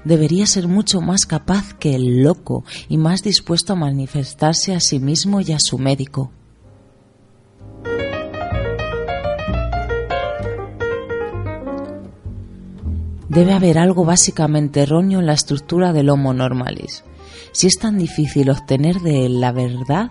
debería 0.04 0.46
ser 0.46 0.68
mucho 0.68 1.00
más 1.00 1.26
capaz 1.26 1.74
que 1.74 1.94
el 1.94 2.22
loco 2.22 2.64
y 2.88 2.98
más 2.98 3.22
dispuesto 3.22 3.72
a 3.72 3.76
manifestarse 3.76 4.74
a 4.74 4.80
sí 4.80 4.98
mismo 4.98 5.40
y 5.40 5.52
a 5.52 5.58
su 5.58 5.78
médico. 5.78 6.32
debe 13.32 13.54
haber 13.54 13.78
algo 13.78 14.04
básicamente 14.04 14.82
erróneo 14.82 15.18
en 15.18 15.24
la 15.24 15.32
estructura 15.32 15.94
del 15.94 16.10
Homo 16.10 16.34
normalis. 16.34 17.02
Si 17.50 17.66
es 17.66 17.74
tan 17.78 17.98
difícil 17.98 18.50
obtener 18.50 19.00
de 19.00 19.26
él 19.26 19.40
la 19.40 19.50
verdad, 19.52 20.10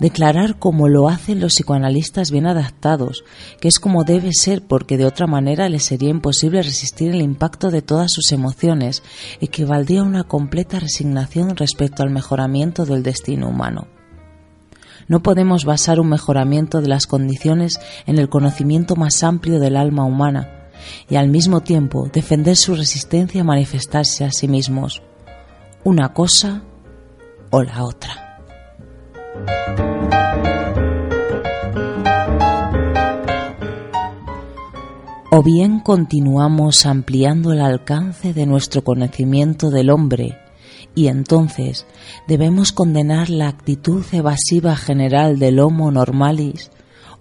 declarar 0.00 0.58
como 0.58 0.88
lo 0.88 1.08
hacen 1.08 1.40
los 1.40 1.54
psicoanalistas 1.54 2.30
bien 2.30 2.46
adaptados, 2.46 3.22
que 3.60 3.68
es 3.68 3.78
como 3.78 4.04
debe 4.04 4.30
ser 4.32 4.62
porque 4.62 4.96
de 4.96 5.04
otra 5.04 5.26
manera 5.26 5.68
le 5.68 5.78
sería 5.78 6.08
imposible 6.08 6.62
resistir 6.62 7.14
el 7.14 7.20
impacto 7.20 7.70
de 7.70 7.82
todas 7.82 8.10
sus 8.10 8.32
emociones, 8.32 9.02
equivaldría 9.40 10.00
a 10.00 10.04
una 10.04 10.24
completa 10.24 10.80
resignación 10.80 11.54
respecto 11.54 12.02
al 12.02 12.10
mejoramiento 12.10 12.86
del 12.86 13.02
destino 13.02 13.48
humano. 13.48 13.86
No 15.06 15.22
podemos 15.22 15.64
basar 15.64 16.00
un 16.00 16.08
mejoramiento 16.08 16.80
de 16.80 16.88
las 16.88 17.06
condiciones 17.06 17.80
en 18.06 18.18
el 18.18 18.28
conocimiento 18.28 18.96
más 18.96 19.22
amplio 19.22 19.58
del 19.58 19.76
alma 19.76 20.04
humana 20.04 20.70
y 21.08 21.16
al 21.16 21.28
mismo 21.28 21.60
tiempo 21.60 22.08
defender 22.12 22.56
su 22.56 22.74
resistencia 22.74 23.42
a 23.42 23.44
manifestarse 23.44 24.24
a 24.24 24.32
sí 24.32 24.48
mismos. 24.48 25.02
Una 25.84 26.12
cosa 26.12 26.62
o 27.50 27.62
la 27.62 27.84
otra. 27.84 28.30
o 35.32 35.44
bien 35.44 35.78
continuamos 35.78 36.84
ampliando 36.86 37.52
el 37.52 37.60
alcance 37.60 38.34
de 38.34 38.46
nuestro 38.46 38.82
conocimiento 38.82 39.70
del 39.70 39.90
hombre 39.90 40.38
y 40.94 41.06
entonces 41.06 41.86
debemos 42.26 42.72
condenar 42.72 43.30
la 43.30 43.46
actitud 43.46 44.04
evasiva 44.10 44.74
general 44.74 45.38
del 45.38 45.60
Homo 45.60 45.92
normalis, 45.92 46.72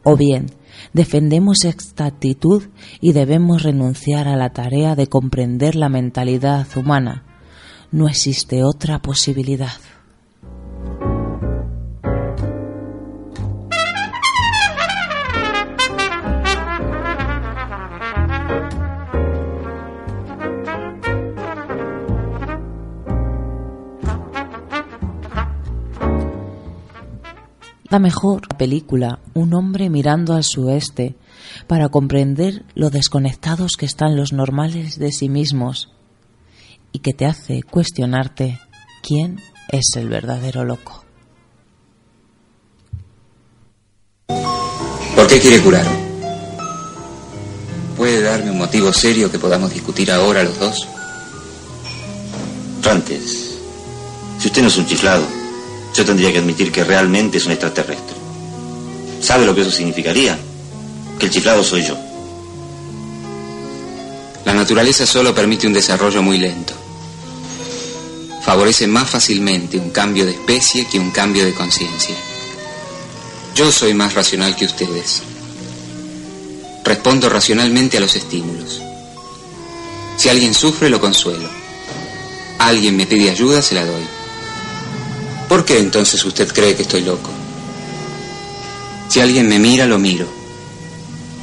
o 0.04 0.18
bien 0.18 0.48
defendemos 0.92 1.66
esta 1.66 2.08
actitud 2.08 2.64
y 3.00 3.14
debemos 3.14 3.62
renunciar 3.62 4.28
a 4.28 4.36
la 4.36 4.50
tarea 4.50 4.96
de 4.96 5.06
comprender 5.06 5.76
la 5.76 5.90
mentalidad 5.90 6.66
humana. 6.76 7.29
No 7.92 8.08
existe 8.08 8.64
otra 8.64 9.00
posibilidad. 9.00 9.72
La 27.90 27.98
mejor 27.98 28.48
película 28.56 29.20
Un 29.34 29.56
hombre 29.56 29.90
mirando 29.90 30.36
al 30.36 30.44
sueste 30.44 31.16
para 31.66 31.90
comprender 31.90 32.64
lo 32.76 32.92
desconectados 32.92 33.78
que 33.78 33.88
están 33.88 34.16
los 34.16 34.32
normales 34.32 35.00
de 35.00 35.12
sí 35.12 35.28
mismos 35.28 35.90
y 36.92 37.00
que 37.00 37.14
te 37.14 37.26
hace 37.26 37.64
cuestionarte 37.64 38.60
quién 39.02 39.42
es 39.70 39.96
el 39.96 40.10
verdadero 40.10 40.66
loco. 40.66 41.04
¿Por 44.28 45.28
qué 45.28 45.40
quiere 45.40 45.62
curar? 45.62 45.86
¿Puede 47.98 48.22
darme 48.22 48.52
un 48.52 48.58
motivo 48.58 48.94
serio 48.94 49.30
que 49.30 49.40
podamos 49.40 49.74
discutir 49.74 50.12
ahora 50.12 50.44
los 50.44 50.58
dos? 50.58 50.88
Antes, 52.90 53.60
si 54.40 54.48
usted 54.48 54.62
no 54.64 54.70
es 54.70 54.78
un 54.78 54.88
chiflado, 54.88 55.24
yo 55.94 56.06
tendría 56.06 56.32
que 56.32 56.40
admitir 56.40 56.72
que 56.72 56.84
realmente 56.84 57.38
es 57.38 57.46
un 57.46 57.52
extraterrestre. 57.52 58.16
¿Sabe 59.22 59.46
lo 59.46 59.54
que 59.54 59.62
eso 59.62 59.72
significaría? 59.72 60.38
Que 61.20 61.26
el 61.26 61.32
chiflado 61.32 61.64
soy 61.64 61.84
yo. 61.84 61.98
La 64.46 64.54
naturaleza 64.54 65.06
solo 65.06 65.36
permite 65.36 65.68
un 65.68 65.74
desarrollo 65.74 66.24
muy 66.24 66.40
lento. 66.40 66.74
Favorece 68.50 68.88
más 68.88 69.08
fácilmente 69.08 69.78
un 69.78 69.92
cambio 69.92 70.26
de 70.26 70.32
especie 70.32 70.88
que 70.88 70.98
un 70.98 71.12
cambio 71.12 71.46
de 71.46 71.54
conciencia. 71.54 72.16
Yo 73.54 73.72
soy 73.72 73.94
más 73.94 74.16
racional 74.16 74.56
que 74.56 74.66
ustedes. 74.66 75.22
Respondo 76.84 77.30
racionalmente 77.30 77.98
a 77.98 78.00
los 78.00 78.16
estímulos. 78.16 78.82
Si 80.18 80.30
alguien 80.30 80.56
sufre, 80.56 80.90
lo 80.90 81.00
consuelo. 81.00 81.48
Alguien 82.58 82.98
me 82.98 83.06
pide 83.06 83.30
ayuda, 83.30 83.62
se 83.62 83.76
la 83.76 83.86
doy. 83.86 84.08
¿Por 85.48 85.64
qué 85.64 85.78
entonces 85.78 86.26
usted 86.26 86.52
cree 86.52 86.76
que 86.76 86.82
estoy 86.82 87.02
loco? 87.02 87.30
Si 89.10 89.20
alguien 89.20 89.48
me 89.48 89.60
mira, 89.60 89.86
lo 89.86 90.00
miro. 90.00 90.28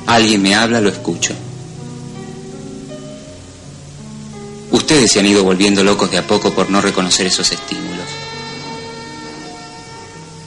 Alguien 0.09 0.43
me 0.43 0.57
habla, 0.57 0.81
lo 0.81 0.89
escucho. 0.89 1.37
Ustedes 4.77 5.11
se 5.11 5.21
han 5.21 5.27
ido 5.27 5.43
volviendo 5.43 5.83
locos 5.83 6.11
de 6.11 6.19
a 6.19 6.27
poco 6.27 6.53
por 6.53 6.69
no 6.69 6.83
reconocer 6.83 7.27
esos 7.27 7.51
estímulos. 7.51 8.05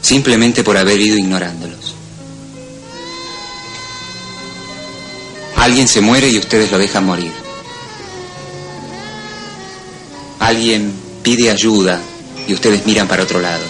Simplemente 0.02 0.64
por 0.64 0.78
haber 0.78 1.02
ido 1.02 1.18
ignorándolos. 1.18 1.96
Alguien 5.56 5.88
se 5.88 6.02
muere 6.02 6.30
y 6.30 6.38
ustedes 6.38 6.72
lo 6.72 6.78
dejan 6.78 7.08
morir. 7.08 7.32
Alguien 10.40 10.94
pide 11.24 11.50
ayuda 11.50 12.00
y 12.48 12.54
ustedes 12.54 12.86
miran 12.86 13.08
para 13.08 13.24
otro 13.24 13.42
lado. 13.42 13.66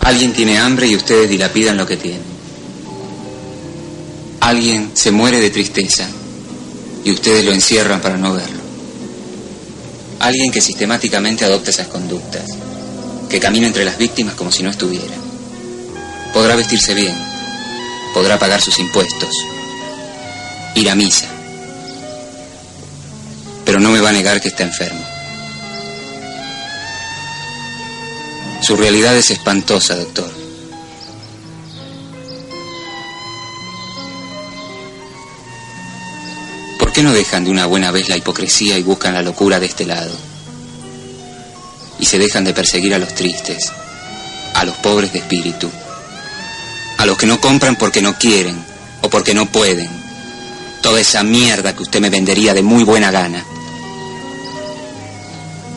Alguien 0.00 0.32
tiene 0.32 0.58
hambre 0.58 0.88
y 0.88 0.96
ustedes 0.96 1.30
dilapidan 1.30 1.76
lo 1.76 1.86
que 1.86 1.96
tienen. 1.96 2.37
Alguien 4.40 4.92
se 4.94 5.10
muere 5.10 5.40
de 5.40 5.50
tristeza 5.50 6.08
y 7.04 7.12
ustedes 7.12 7.44
lo 7.44 7.52
encierran 7.52 8.00
para 8.00 8.16
no 8.16 8.34
verlo. 8.34 8.58
Alguien 10.20 10.50
que 10.50 10.60
sistemáticamente 10.60 11.44
adopta 11.44 11.70
esas 11.70 11.88
conductas, 11.88 12.44
que 13.28 13.40
camina 13.40 13.66
entre 13.66 13.84
las 13.84 13.98
víctimas 13.98 14.34
como 14.34 14.50
si 14.50 14.62
no 14.62 14.70
estuviera. 14.70 15.14
Podrá 16.32 16.56
vestirse 16.56 16.94
bien, 16.94 17.14
podrá 18.14 18.38
pagar 18.38 18.60
sus 18.60 18.78
impuestos, 18.78 19.30
ir 20.74 20.90
a 20.90 20.94
misa, 20.94 21.26
pero 23.64 23.80
no 23.80 23.90
me 23.90 24.00
va 24.00 24.10
a 24.10 24.12
negar 24.12 24.40
que 24.40 24.48
está 24.48 24.64
enfermo. 24.64 25.04
Su 28.60 28.76
realidad 28.76 29.16
es 29.16 29.30
espantosa, 29.30 29.94
doctor. 29.96 30.37
Qué 36.98 37.04
no 37.04 37.12
dejan 37.12 37.44
de 37.44 37.50
una 37.52 37.66
buena 37.66 37.92
vez 37.92 38.08
la 38.08 38.16
hipocresía 38.16 38.76
y 38.76 38.82
buscan 38.82 39.14
la 39.14 39.22
locura 39.22 39.60
de 39.60 39.66
este 39.66 39.86
lado? 39.86 40.10
Y 42.00 42.04
se 42.04 42.18
dejan 42.18 42.42
de 42.42 42.52
perseguir 42.52 42.92
a 42.92 42.98
los 42.98 43.14
tristes, 43.14 43.70
a 44.54 44.64
los 44.64 44.74
pobres 44.78 45.12
de 45.12 45.20
espíritu, 45.20 45.70
a 46.96 47.06
los 47.06 47.16
que 47.16 47.26
no 47.26 47.40
compran 47.40 47.76
porque 47.76 48.02
no 48.02 48.18
quieren 48.18 48.60
o 49.00 49.08
porque 49.08 49.32
no 49.32 49.46
pueden. 49.46 49.88
Toda 50.82 51.00
esa 51.00 51.22
mierda 51.22 51.72
que 51.72 51.84
usted 51.84 52.00
me 52.00 52.10
vendería 52.10 52.52
de 52.52 52.64
muy 52.64 52.82
buena 52.82 53.12
gana. 53.12 53.44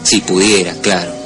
Si 0.01 0.21
pudiera, 0.21 0.73
claro. 0.81 1.20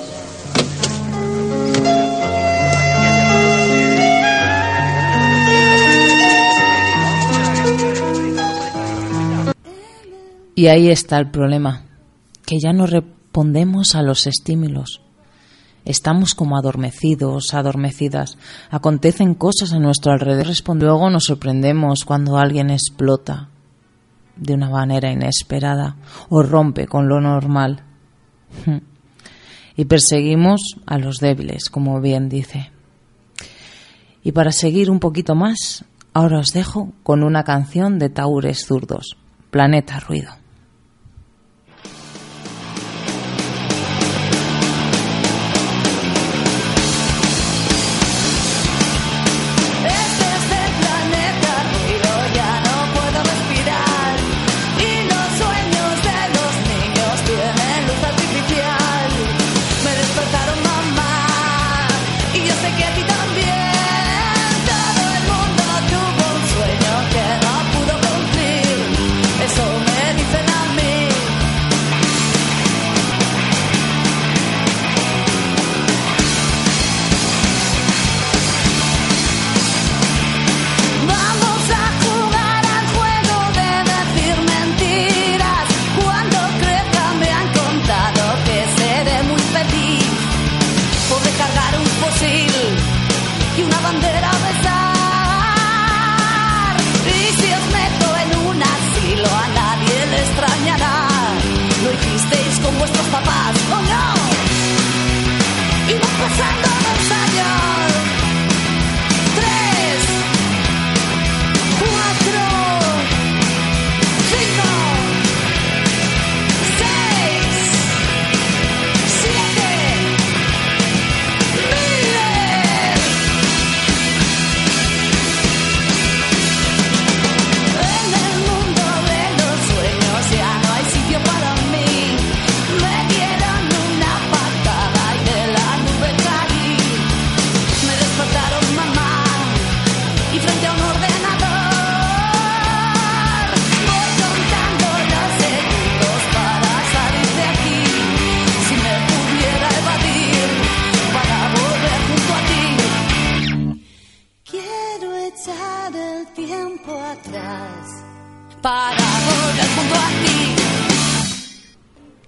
Y 10.57 10.67
ahí 10.67 10.87
está 10.87 11.17
el 11.17 11.29
problema, 11.29 11.83
que 12.45 12.59
ya 12.63 12.71
no 12.71 12.87
respondemos 12.87 13.93
a 13.93 14.01
los 14.01 14.25
estímulos. 14.25 15.01
Estamos 15.83 16.33
como 16.33 16.57
adormecidos, 16.57 17.53
adormecidas. 17.53 18.37
Acontecen 18.71 19.35
cosas 19.35 19.73
a 19.73 19.79
nuestro 19.79 20.13
alrededor. 20.13 20.47
Luego 20.79 21.09
nos 21.09 21.25
sorprendemos 21.25 22.05
cuando 22.05 22.37
alguien 22.37 22.69
explota 22.69 23.49
de 24.37 24.53
una 24.53 24.69
manera 24.69 25.11
inesperada 25.11 25.97
o 26.29 26.41
rompe 26.41 26.87
con 26.87 27.07
lo 27.07 27.21
normal. 27.21 27.83
Y 29.77 29.83
perseguimos 29.83 30.77
a 30.85 30.97
los 30.97 31.17
débiles, 31.17 31.69
como 31.69 31.99
bien 31.99 32.29
dice. 32.29 32.71
Y 34.23 34.31
para 34.31 34.53
seguir 34.53 34.89
un 34.89 35.01
poquito 35.01 35.35
más, 35.35 35.83
ahora 36.13 36.39
os 36.39 36.53
dejo 36.53 36.93
con 37.03 37.23
una 37.23 37.43
canción 37.43 37.99
de 37.99 38.09
Taures 38.09 38.65
Zurdos, 38.65 39.17
Planeta 39.51 39.99
Ruido. 39.99 40.44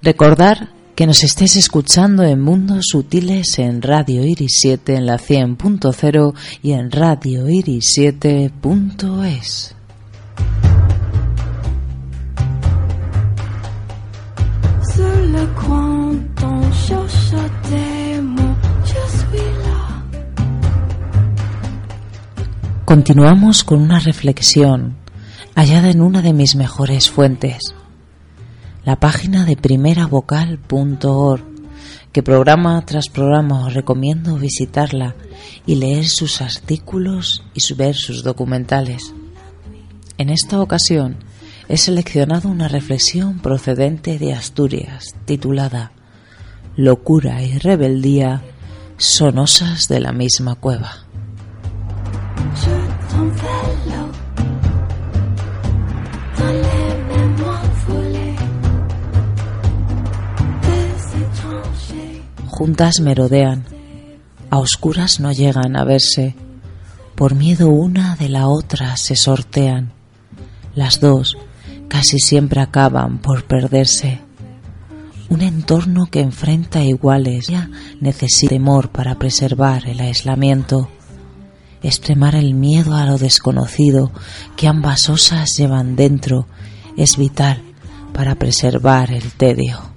Recordar 0.08 0.70
que 0.96 1.06
nos 1.06 1.22
estés 1.26 1.58
escuchando 1.58 2.24
en 2.24 2.40
Mundos 2.40 2.86
Sutiles 2.92 3.60
en 3.60 3.82
Radio 3.82 4.24
Iris 4.24 4.60
7 4.62 4.96
en 4.96 5.06
la 5.06 5.18
100.0 5.18 6.34
y 6.64 6.72
en 6.72 6.92
Radio 6.92 7.50
Iris 7.50 7.94
7.es. 7.98 9.76
Continuamos 22.86 23.66
con 23.66 23.82
una 23.82 24.00
reflexión 24.00 24.96
hallada 25.54 25.90
en 25.90 26.02
una 26.02 26.22
de 26.22 26.32
mis 26.32 26.56
mejores 26.56 27.10
fuentes, 27.10 27.74
la 28.88 28.96
página 28.96 29.44
de 29.44 29.58
primeravocal.org, 29.58 31.44
que 32.14 32.24
programa 32.24 32.82
tras 32.86 33.10
programa 33.10 33.66
os 33.66 33.74
recomiendo 33.74 34.38
visitarla 34.38 35.14
y 35.66 35.76
leer 35.76 36.06
sus 36.08 36.42
artículos 36.42 37.44
y 37.54 37.74
ver 37.74 37.96
sus 37.96 38.24
documentales. 38.24 39.14
En 40.18 40.30
esta 40.30 40.62
ocasión 40.62 41.18
he 41.68 41.76
seleccionado 41.76 42.48
una 42.48 42.70
reflexión 42.70 43.40
procedente 43.40 44.20
de 44.20 44.32
Asturias 44.32 45.16
titulada 45.26 45.92
Locura 46.78 47.44
y 47.44 47.58
rebeldía 47.58 48.42
son 48.96 49.38
osas 49.38 49.90
de 49.90 50.00
la 50.00 50.14
misma 50.14 50.56
cueva. 50.56 51.00
Juntas 62.58 63.02
merodean, 63.02 63.66
a 64.50 64.58
oscuras 64.58 65.20
no 65.20 65.32
llegan 65.32 65.78
a 65.78 65.84
verse, 65.84 66.36
por 67.14 67.36
miedo 67.36 67.70
una 67.70 68.16
de 68.16 68.30
la 68.30 68.48
otra 68.48 68.98
se 68.98 69.16
sortean, 69.16 69.94
las 70.74 71.00
dos 71.00 71.38
casi 71.88 72.18
siempre 72.18 72.60
acaban 72.60 73.20
por 73.20 73.44
perderse. 73.44 74.22
Un 75.30 75.42
entorno 75.42 76.08
que 76.08 76.22
enfrenta 76.22 76.82
iguales 76.82 77.46
ya 77.46 77.70
necesita 78.02 78.56
temor 78.56 78.90
para 78.90 79.20
preservar 79.20 79.88
el 79.88 80.00
aislamiento, 80.00 80.90
extremar 81.84 82.34
el 82.34 82.56
miedo 82.56 82.96
a 82.96 83.06
lo 83.06 83.20
desconocido 83.20 84.12
que 84.56 84.68
ambas 84.68 85.10
osas 85.10 85.56
llevan 85.56 85.96
dentro 85.96 86.48
es 86.98 87.18
vital 87.18 87.62
para 88.14 88.34
preservar 88.34 89.12
el 89.12 89.32
tedio. 89.34 89.97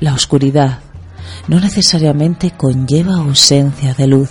La 0.00 0.14
oscuridad 0.14 0.78
no 1.48 1.58
necesariamente 1.58 2.52
conlleva 2.52 3.16
ausencia 3.16 3.94
de 3.94 4.06
luz. 4.06 4.30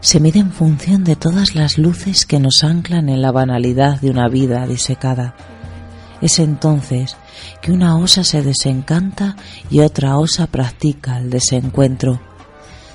Se 0.00 0.20
mide 0.20 0.38
en 0.38 0.52
función 0.52 1.02
de 1.02 1.16
todas 1.16 1.56
las 1.56 1.78
luces 1.78 2.26
que 2.26 2.38
nos 2.38 2.62
anclan 2.62 3.08
en 3.08 3.20
la 3.20 3.32
banalidad 3.32 4.00
de 4.00 4.10
una 4.10 4.28
vida 4.28 4.66
disecada. 4.68 5.34
Es 6.20 6.38
entonces 6.38 7.16
que 7.60 7.72
una 7.72 7.96
osa 7.96 8.22
se 8.22 8.42
desencanta 8.42 9.34
y 9.68 9.80
otra 9.80 10.16
osa 10.16 10.46
practica 10.46 11.18
el 11.18 11.28
desencuentro. 11.28 12.20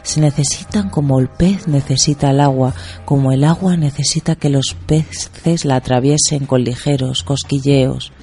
Se 0.03 0.21
necesitan 0.21 0.89
como 0.89 1.19
el 1.19 1.27
pez 1.27 1.67
necesita 1.67 2.31
el 2.31 2.39
agua, 2.39 2.73
como 3.03 3.33
el 3.33 3.43
agua 3.43 3.75
necesita 3.75 4.35
que 4.35 4.49
los 4.49 4.75
peces 4.87 5.65
la 5.65 5.75
atraviesen 5.75 6.45
con 6.45 6.63
ligeros 6.63 7.23
cosquilleos. 7.23 8.13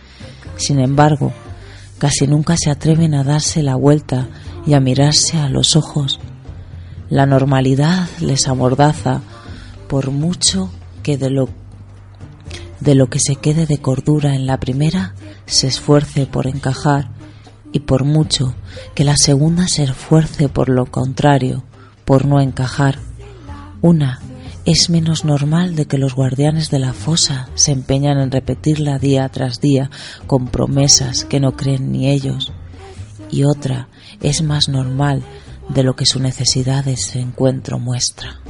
Sin 0.56 0.78
embargo, 0.78 1.34
casi 1.98 2.26
nunca 2.26 2.56
se 2.56 2.70
atreven 2.70 3.14
a 3.14 3.24
darse 3.24 3.62
la 3.62 3.76
vuelta 3.76 4.28
y 4.66 4.74
a 4.74 4.80
mirarse 4.80 5.38
a 5.38 5.48
los 5.48 5.76
ojos. 5.76 6.18
La 7.08 7.26
normalidad 7.26 8.08
les 8.20 8.48
amordaza 8.48 9.22
por 9.88 10.10
mucho 10.10 10.70
que 11.02 11.16
de 11.16 11.30
lo, 11.30 11.48
de 12.80 12.94
lo 12.94 13.08
que 13.08 13.20
se 13.20 13.36
quede 13.36 13.66
de 13.66 13.78
cordura 13.78 14.34
en 14.34 14.46
la 14.46 14.58
primera 14.58 15.14
se 15.46 15.68
esfuerce 15.68 16.26
por 16.26 16.46
encajar 16.46 17.10
y 17.72 17.80
por 17.80 18.04
mucho 18.04 18.54
que 18.94 19.04
la 19.04 19.16
segunda 19.16 19.66
se 19.68 19.84
esfuerce 19.84 20.48
por 20.48 20.68
lo 20.68 20.86
contrario, 20.86 21.64
por 22.04 22.24
no 22.24 22.40
encajar. 22.40 22.98
Una 23.82 24.20
es 24.66 24.90
menos 24.90 25.24
normal 25.24 25.76
de 25.76 25.86
que 25.86 25.96
los 25.96 26.16
guardianes 26.16 26.70
de 26.70 26.80
la 26.80 26.92
fosa 26.92 27.48
se 27.54 27.70
empeñan 27.70 28.18
en 28.18 28.32
repetirla 28.32 28.98
día 28.98 29.28
tras 29.28 29.60
día 29.60 29.90
con 30.26 30.48
promesas 30.48 31.24
que 31.24 31.38
no 31.38 31.52
creen 31.56 31.92
ni 31.92 32.10
ellos. 32.10 32.52
Y 33.30 33.44
otra 33.44 33.88
es 34.20 34.42
más 34.42 34.68
normal 34.68 35.22
de 35.68 35.84
lo 35.84 35.94
que 35.94 36.04
su 36.04 36.18
necesidad 36.18 36.84
de 36.84 36.94
ese 36.94 37.20
encuentro 37.20 37.78
muestra. 37.78 38.40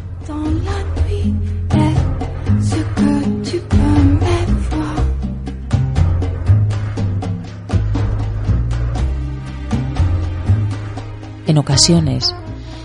En 11.46 11.58
ocasiones 11.58 12.34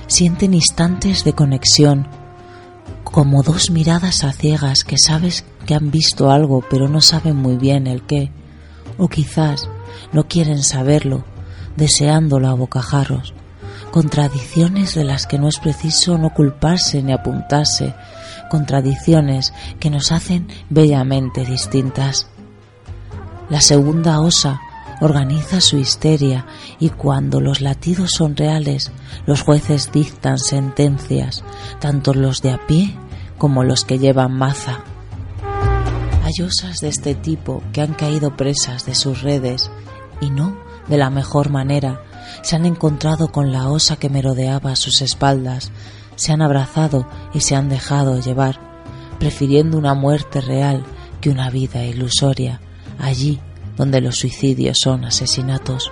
sienten 0.08 0.54
instantes 0.54 1.24
de 1.24 1.32
conexión 1.32 2.21
como 3.04 3.44
dos 3.44 3.72
miradas 3.72 4.24
a 4.24 4.32
ciegas 4.32 4.84
que 4.84 4.98
sabes 4.98 5.46
que 5.66 5.76
han 5.76 5.92
visto 5.92 6.32
algo 6.32 6.64
pero 6.70 6.88
no 6.88 7.02
saben 7.02 7.36
muy 7.36 7.58
bien 7.58 7.88
el 7.88 8.04
qué, 8.04 8.32
o 8.98 9.08
quizás 9.08 9.70
no 10.12 10.28
quieren 10.28 10.64
saberlo, 10.64 11.26
deseándolo 11.76 12.50
a 12.50 12.54
bocajarros, 12.54 13.34
contradicciones 13.92 14.96
de 14.96 15.04
las 15.04 15.28
que 15.28 15.40
no 15.40 15.48
es 15.48 15.60
preciso 15.60 16.18
no 16.18 16.34
culparse 16.34 17.02
ni 17.04 17.12
apuntarse, 17.12 17.94
contradicciones 18.50 19.54
que 19.80 19.90
nos 19.90 20.12
hacen 20.12 20.48
bellamente 20.70 21.46
distintas. 21.46 22.28
La 23.50 23.62
segunda 23.62 24.20
osa 24.22 24.62
organiza 25.02 25.60
su 25.62 25.78
histeria 25.78 26.46
y 26.80 26.90
cuando 26.90 27.42
los 27.42 27.60
latidos 27.60 28.12
son 28.12 28.38
reales, 28.38 28.92
los 29.26 29.42
jueces 29.42 29.92
dictan 29.92 30.38
sentencias, 30.38 31.44
tanto 31.80 32.14
los 32.14 32.42
de 32.42 32.52
a 32.52 32.66
pie 32.68 32.96
como 33.38 33.64
los 33.64 33.84
que 33.84 34.00
llevan 34.00 34.32
maza. 34.32 34.84
Hay 36.24 36.46
osas 36.46 36.80
de 36.80 36.88
este 36.88 37.16
tipo 37.16 37.62
que 37.74 37.82
han 37.82 37.94
caído 37.94 38.38
presas 38.38 38.86
de 38.86 38.96
sus 38.96 39.22
redes 39.22 39.72
y 40.22 40.30
no 40.30 40.56
de 40.88 40.98
la 40.98 41.10
mejor 41.10 41.50
manera. 41.50 42.04
Se 42.44 42.56
han 42.56 42.66
encontrado 42.68 43.32
con 43.32 43.52
la 43.52 43.70
osa 43.70 43.96
que 43.96 44.10
merodeaba 44.10 44.72
a 44.72 44.76
sus 44.76 45.02
espaldas, 45.02 45.72
se 46.16 46.32
han 46.32 46.44
abrazado 46.44 47.08
y 47.34 47.42
se 47.42 47.56
han 47.56 47.70
dejado 47.70 48.20
llevar, 48.20 48.60
prefiriendo 49.20 49.80
una 49.80 49.96
muerte 49.96 50.42
real 50.42 50.84
que 51.22 51.32
una 51.32 51.50
vida 51.50 51.84
ilusoria, 51.84 52.62
allí 53.00 53.40
donde 53.78 54.02
los 54.02 54.18
suicidios 54.18 54.80
son 54.80 55.06
asesinatos. 55.06 55.92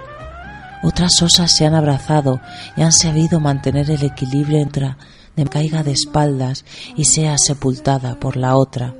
Otras 0.83 1.21
osas 1.21 1.55
se 1.55 1.65
han 1.65 1.75
abrazado 1.75 2.39
y 2.77 2.81
han 2.81 2.93
sabido 2.93 3.39
mantener 3.39 3.91
el 3.91 4.03
equilibrio 4.03 4.59
entre 4.59 4.95
caiga 5.49 5.83
de 5.83 5.91
espaldas 5.91 6.65
y 6.95 7.05
sea 7.05 7.37
sepultada 7.37 8.19
por 8.19 8.35
la 8.35 8.55
otra, 8.57 8.95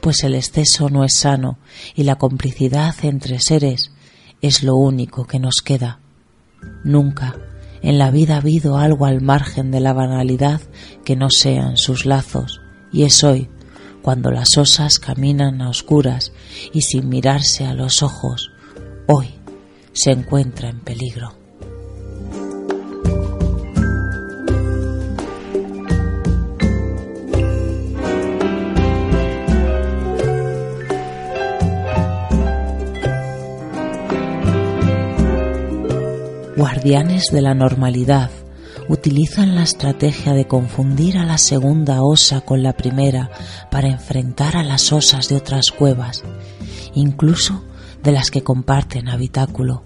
pues 0.00 0.22
el 0.24 0.34
exceso 0.34 0.88
no 0.88 1.04
es 1.04 1.14
sano 1.14 1.58
y 1.94 2.04
la 2.04 2.16
complicidad 2.16 2.94
entre 3.02 3.40
seres 3.40 3.90
es 4.40 4.62
lo 4.62 4.76
único 4.76 5.26
que 5.26 5.38
nos 5.38 5.62
queda. 5.64 6.00
Nunca 6.84 7.36
en 7.82 7.98
la 7.98 8.10
vida 8.10 8.34
ha 8.34 8.38
habido 8.38 8.78
algo 8.78 9.04
al 9.04 9.20
margen 9.20 9.70
de 9.70 9.80
la 9.80 9.92
banalidad 9.92 10.60
que 11.04 11.16
no 11.16 11.28
sean 11.28 11.76
sus 11.76 12.06
lazos, 12.06 12.60
y 12.92 13.02
es 13.02 13.22
hoy 13.24 13.50
cuando 14.04 14.30
las 14.30 14.58
osas 14.58 14.98
caminan 14.98 15.62
a 15.62 15.70
oscuras 15.70 16.30
y 16.74 16.82
sin 16.82 17.08
mirarse 17.08 17.64
a 17.64 17.72
los 17.72 18.02
ojos, 18.02 18.50
hoy 19.06 19.28
se 19.94 20.10
encuentra 20.10 20.68
en 20.68 20.80
peligro. 20.80 21.32
Guardianes 36.58 37.28
de 37.32 37.40
la 37.40 37.54
normalidad 37.54 38.30
utilizan 38.88 39.54
la 39.54 39.62
estrategia 39.62 40.34
de 40.34 40.46
confundir 40.46 41.18
a 41.18 41.24
la 41.24 41.38
segunda 41.38 42.02
osa 42.02 42.40
con 42.42 42.62
la 42.62 42.74
primera 42.74 43.30
para 43.70 43.88
enfrentar 43.88 44.56
a 44.56 44.62
las 44.62 44.92
osas 44.92 45.28
de 45.28 45.36
otras 45.36 45.70
cuevas, 45.70 46.22
incluso 46.94 47.64
de 48.02 48.12
las 48.12 48.30
que 48.30 48.42
comparten 48.42 49.08
habitáculo. 49.08 49.82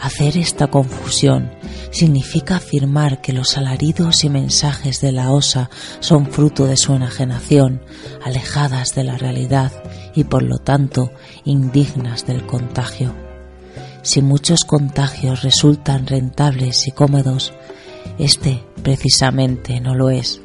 Hacer 0.00 0.36
esta 0.36 0.66
confusión 0.66 1.50
significa 1.90 2.56
afirmar 2.56 3.20
que 3.20 3.32
los 3.32 3.56
alaridos 3.56 4.24
y 4.24 4.28
mensajes 4.28 5.00
de 5.00 5.12
la 5.12 5.30
osa 5.30 5.70
son 6.00 6.26
fruto 6.26 6.66
de 6.66 6.76
su 6.76 6.94
enajenación, 6.94 7.80
alejadas 8.22 8.94
de 8.94 9.04
la 9.04 9.16
realidad 9.16 9.72
y 10.14 10.24
por 10.24 10.42
lo 10.42 10.58
tanto 10.58 11.10
indignas 11.44 12.26
del 12.26 12.44
contagio. 12.44 13.14
Si 14.02 14.20
muchos 14.20 14.64
contagios 14.64 15.42
resultan 15.42 16.06
rentables 16.06 16.86
y 16.86 16.90
cómodos, 16.90 17.54
este 18.18 18.62
precisamente 18.82 19.80
no 19.80 19.94
lo 19.94 20.10
es. 20.10 20.40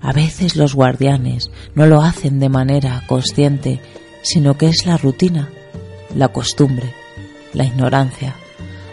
A 0.00 0.12
veces 0.12 0.56
los 0.56 0.74
guardianes 0.74 1.50
no 1.74 1.86
lo 1.86 2.02
hacen 2.02 2.40
de 2.40 2.48
manera 2.48 3.02
consciente, 3.06 3.80
sino 4.22 4.56
que 4.56 4.68
es 4.68 4.86
la 4.86 4.96
rutina, 4.96 5.50
la 6.14 6.28
costumbre, 6.28 6.92
la 7.52 7.64
ignorancia 7.64 8.34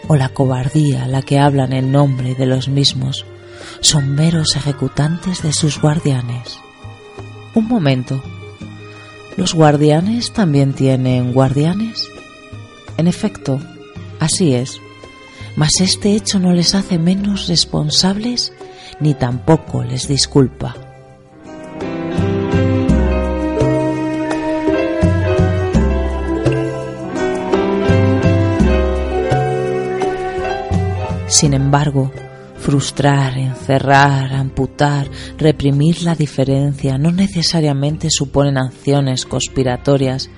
o 0.06 0.16
la 0.16 0.30
cobardía 0.30 1.06
la 1.06 1.22
que 1.22 1.38
hablan 1.38 1.72
en 1.72 1.92
nombre 1.92 2.34
de 2.34 2.46
los 2.46 2.68
mismos. 2.68 3.24
Son 3.80 4.14
meros 4.14 4.56
ejecutantes 4.56 5.42
de 5.42 5.52
sus 5.52 5.80
guardianes. 5.80 6.58
Un 7.54 7.68
momento. 7.68 8.22
¿Los 9.36 9.54
guardianes 9.54 10.32
también 10.32 10.72
tienen 10.72 11.32
guardianes? 11.32 12.08
En 12.96 13.06
efecto, 13.06 13.60
así 14.18 14.54
es. 14.54 14.80
Mas 15.58 15.80
este 15.80 16.14
hecho 16.14 16.38
no 16.38 16.52
les 16.52 16.76
hace 16.76 17.00
menos 17.00 17.48
responsables 17.48 18.52
ni 19.00 19.14
tampoco 19.14 19.82
les 19.82 20.06
disculpa. 20.06 20.76
Sin 31.26 31.54
embargo, 31.54 32.12
frustrar, 32.60 33.36
encerrar, 33.36 34.32
amputar, 34.34 35.10
reprimir 35.38 36.04
la 36.04 36.14
diferencia 36.14 36.98
no 36.98 37.10
necesariamente 37.10 38.10
suponen 38.10 38.58
acciones 38.58 39.26
conspiratorias. 39.26 40.30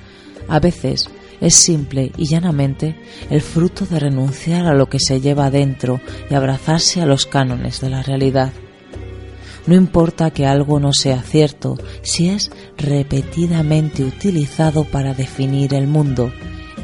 A 0.49 0.61
veces 0.61 1.11
es 1.41 1.55
simple 1.55 2.13
y 2.17 2.27
llanamente 2.27 2.97
el 3.31 3.41
fruto 3.41 3.87
de 3.87 3.99
renunciar 3.99 4.67
a 4.67 4.75
lo 4.75 4.89
que 4.89 4.99
se 5.01 5.21
lleva 5.21 5.51
dentro 5.51 6.01
y 6.31 6.35
abrazarse 6.35 7.01
a 7.01 7.07
los 7.07 7.27
cánones 7.27 7.81
de 7.81 7.91
la 7.91 8.03
realidad. 8.03 8.53
No 9.67 9.75
importa 9.75 10.31
que 10.31 10.47
algo 10.47 10.81
no 10.81 10.93
sea 10.93 11.23
cierto 11.23 11.79
si 12.03 12.29
es 12.29 12.51
repetidamente 12.77 14.05
utilizado 14.05 14.85
para 14.85 15.15
definir 15.15 15.75
el 15.75 15.87
mundo, 15.87 16.33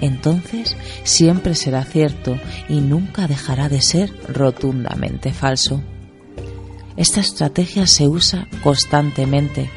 entonces 0.01 0.77
siempre 1.05 1.55
será 1.55 1.85
cierto 1.85 2.39
y 2.69 2.81
nunca 2.81 3.27
dejará 3.27 3.69
de 3.69 3.81
ser 3.81 4.13
rotundamente 4.29 5.33
falso. 5.33 5.83
Esta 6.97 7.21
estrategia 7.21 7.87
se 7.87 8.09
usa 8.09 8.49
constantemente 8.63 9.71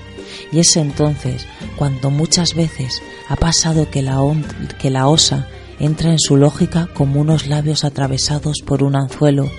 y 0.51 0.59
es 0.59 0.75
entonces 0.75 1.45
cuando 1.75 2.09
muchas 2.09 2.55
veces 2.55 3.01
ha 3.27 3.35
pasado 3.35 3.89
que 3.89 4.01
la, 4.01 5.07
osa 5.07 5.47
entra 5.79 6.11
en 6.11 6.19
su 6.19 6.35
lógica 6.35 6.89
como 6.93 7.21
unos 7.21 7.47
labios 7.47 7.83
atravesados 7.83 8.61
por 8.65 8.83
un 8.83 8.95
anzuelo, 8.95 9.49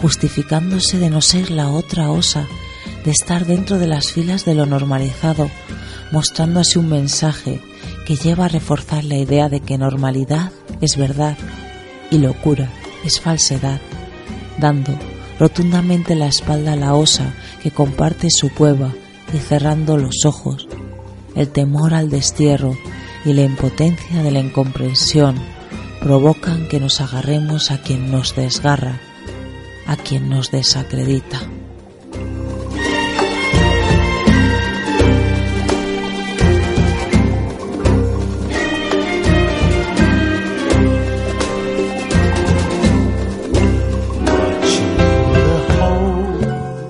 justificándose 0.00 0.98
de 0.98 1.10
no 1.10 1.20
ser 1.20 1.50
la 1.50 1.68
otra 1.68 2.10
osa, 2.10 2.48
de 3.04 3.10
estar 3.10 3.46
dentro 3.46 3.78
de 3.78 3.86
las 3.86 4.12
filas 4.12 4.44
de 4.44 4.54
lo 4.54 4.66
normalizado, 4.66 5.50
mostrando 6.10 6.60
así 6.60 6.78
un 6.78 6.88
mensaje 6.88 7.60
que 8.06 8.16
lleva 8.16 8.46
a 8.46 8.48
reforzar 8.48 9.04
la 9.04 9.16
idea 9.16 9.48
de 9.48 9.60
que 9.60 9.78
normalidad 9.78 10.50
es 10.80 10.96
verdad 10.96 11.36
y 12.10 12.18
locura 12.18 12.68
es 13.04 13.20
falsedad, 13.20 13.80
dando 14.58 14.92
rotundamente 15.38 16.14
la 16.14 16.26
espalda 16.26 16.74
a 16.74 16.76
la 16.76 16.94
osa 16.94 17.34
que 17.62 17.70
comparte 17.70 18.28
su 18.30 18.50
cueva 18.52 18.92
y 19.32 19.38
cerrando 19.38 19.96
los 19.96 20.24
ojos. 20.24 20.68
El 21.34 21.48
temor 21.48 21.94
al 21.94 22.10
destierro 22.10 22.76
y 23.24 23.32
la 23.32 23.42
impotencia 23.42 24.22
de 24.22 24.30
la 24.30 24.40
incomprensión 24.40 25.36
provocan 26.00 26.68
que 26.68 26.80
nos 26.80 27.00
agarremos 27.00 27.70
a 27.70 27.78
quien 27.78 28.10
nos 28.10 28.34
desgarra, 28.34 29.00
a 29.86 29.96
quien 29.96 30.28
nos 30.28 30.50
desacredita. 30.50 31.40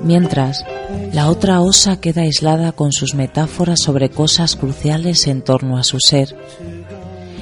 Mientras, 0.02 0.64
la 1.12 1.28
otra 1.28 1.60
osa 1.60 2.00
queda 2.00 2.22
aislada 2.22 2.72
con 2.72 2.90
sus 2.90 3.14
metáforas 3.14 3.80
sobre 3.80 4.08
cosas 4.08 4.56
cruciales 4.56 5.26
en 5.26 5.42
torno 5.42 5.76
a 5.76 5.84
su 5.84 5.98
ser. 6.00 6.34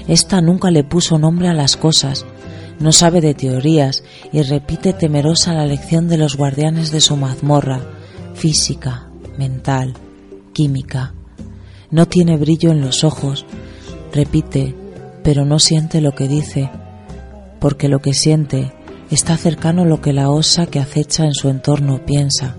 Esta 0.09 0.41
nunca 0.41 0.73
le 0.73 0.83
puso 0.83 1.19
nombre 1.21 1.49
a 1.49 1.55
las 1.55 1.77
cosas, 1.77 2.27
no 2.81 2.91
sabe 2.91 3.21
de 3.21 3.35
teorías 3.35 4.03
y 4.33 4.43
repite 4.43 4.93
temerosa 4.93 5.53
la 5.53 5.67
lección 5.67 6.09
de 6.09 6.17
los 6.17 6.37
guardianes 6.37 6.91
de 6.91 7.01
su 7.01 7.17
mazmorra, 7.17 7.81
física, 8.35 9.09
mental, 9.39 9.95
química. 10.53 11.15
No 11.93 12.07
tiene 12.07 12.37
brillo 12.39 12.73
en 12.73 12.81
los 12.81 13.05
ojos, 13.05 13.47
repite, 14.13 14.75
pero 15.23 15.45
no 15.45 15.61
siente 15.61 16.01
lo 16.01 16.13
que 16.13 16.27
dice, 16.27 16.71
porque 17.61 17.89
lo 17.89 18.01
que 18.01 18.15
siente 18.15 18.73
está 19.13 19.37
cercano 19.37 19.83
a 19.83 19.87
lo 19.87 20.01
que 20.01 20.13
la 20.13 20.29
osa 20.29 20.67
que 20.67 20.81
acecha 20.81 21.25
en 21.25 21.35
su 21.35 21.49
entorno 21.49 22.05
piensa. 22.05 22.57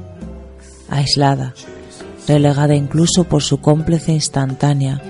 Aislada, 0.91 1.55
relegada 2.27 2.75
incluso 2.75 3.23
por 3.23 3.41
su 3.41 3.61
cómplice 3.61 4.11
instantánea, 4.11 5.01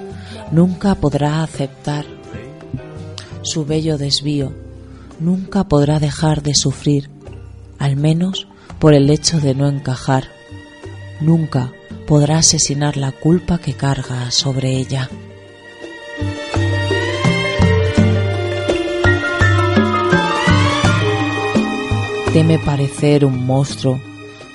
nunca 0.51 0.95
podrá 0.95 1.43
aceptar 1.43 2.05
su 3.41 3.65
bello 3.65 3.97
desvío, 3.97 4.53
nunca 5.19 5.63
podrá 5.65 5.99
dejar 5.99 6.43
de 6.43 6.53
sufrir, 6.53 7.09
al 7.79 7.97
menos 7.97 8.47
por 8.79 8.93
el 8.93 9.09
hecho 9.09 9.39
de 9.39 9.55
no 9.55 9.67
encajar, 9.67 10.25
nunca 11.19 11.73
podrá 12.05 12.37
asesinar 12.37 12.95
la 12.95 13.11
culpa 13.11 13.57
que 13.57 13.73
carga 13.73 14.29
sobre 14.29 14.77
ella. 14.77 15.09
Teme 22.33 22.59
parecer 22.59 23.25
un 23.25 23.45
monstruo, 23.45 23.99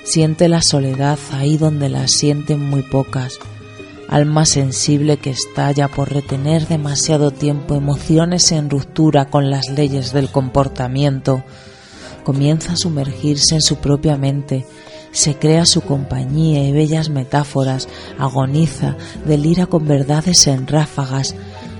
siente 0.07 0.47
la 0.47 0.61
soledad 0.61 1.19
ahí 1.33 1.57
donde 1.57 1.89
la 1.89 2.07
sienten 2.07 2.61
muy 2.61 2.81
pocas, 2.81 3.39
alma 4.07 4.45
sensible 4.45 5.17
que 5.17 5.31
estalla 5.31 5.89
por 5.89 6.13
retener 6.13 6.65
demasiado 6.65 7.31
tiempo 7.31 7.75
emociones 7.75 8.53
en 8.53 8.69
ruptura 8.69 9.25
con 9.25 9.49
las 9.49 9.69
leyes 9.69 10.13
del 10.13 10.29
comportamiento, 10.29 11.43
comienza 12.23 12.73
a 12.73 12.77
sumergirse 12.77 13.55
en 13.55 13.61
su 13.61 13.77
propia 13.77 14.15
mente, 14.15 14.65
se 15.11 15.35
crea 15.35 15.65
su 15.65 15.81
compañía 15.81 16.63
y 16.63 16.71
bellas 16.71 17.09
metáforas, 17.09 17.89
agoniza, 18.17 18.95
delira 19.25 19.65
con 19.65 19.87
verdades 19.87 20.47
en 20.47 20.67
ráfagas, 20.67 21.35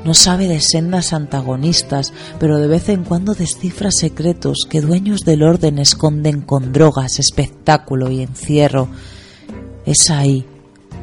no 0.08 0.14
sabe 0.14 0.48
de 0.48 0.62
sendas 0.62 1.12
antagonistas, 1.12 2.14
pero 2.40 2.60
de 2.60 2.68
vez 2.68 2.88
en 2.88 3.04
cuando 3.04 3.36
descifra 3.36 3.90
secretos 3.92 4.66
que 4.70 4.80
dueños 4.80 5.26
del 5.26 5.44
orden 5.44 5.80
esconden 5.80 6.40
con 6.40 6.72
drogas, 6.72 7.20
espectáculo 7.20 8.10
y 8.10 8.22
encierro. 8.22 8.88
Es 9.86 10.10
ahí 10.10 10.46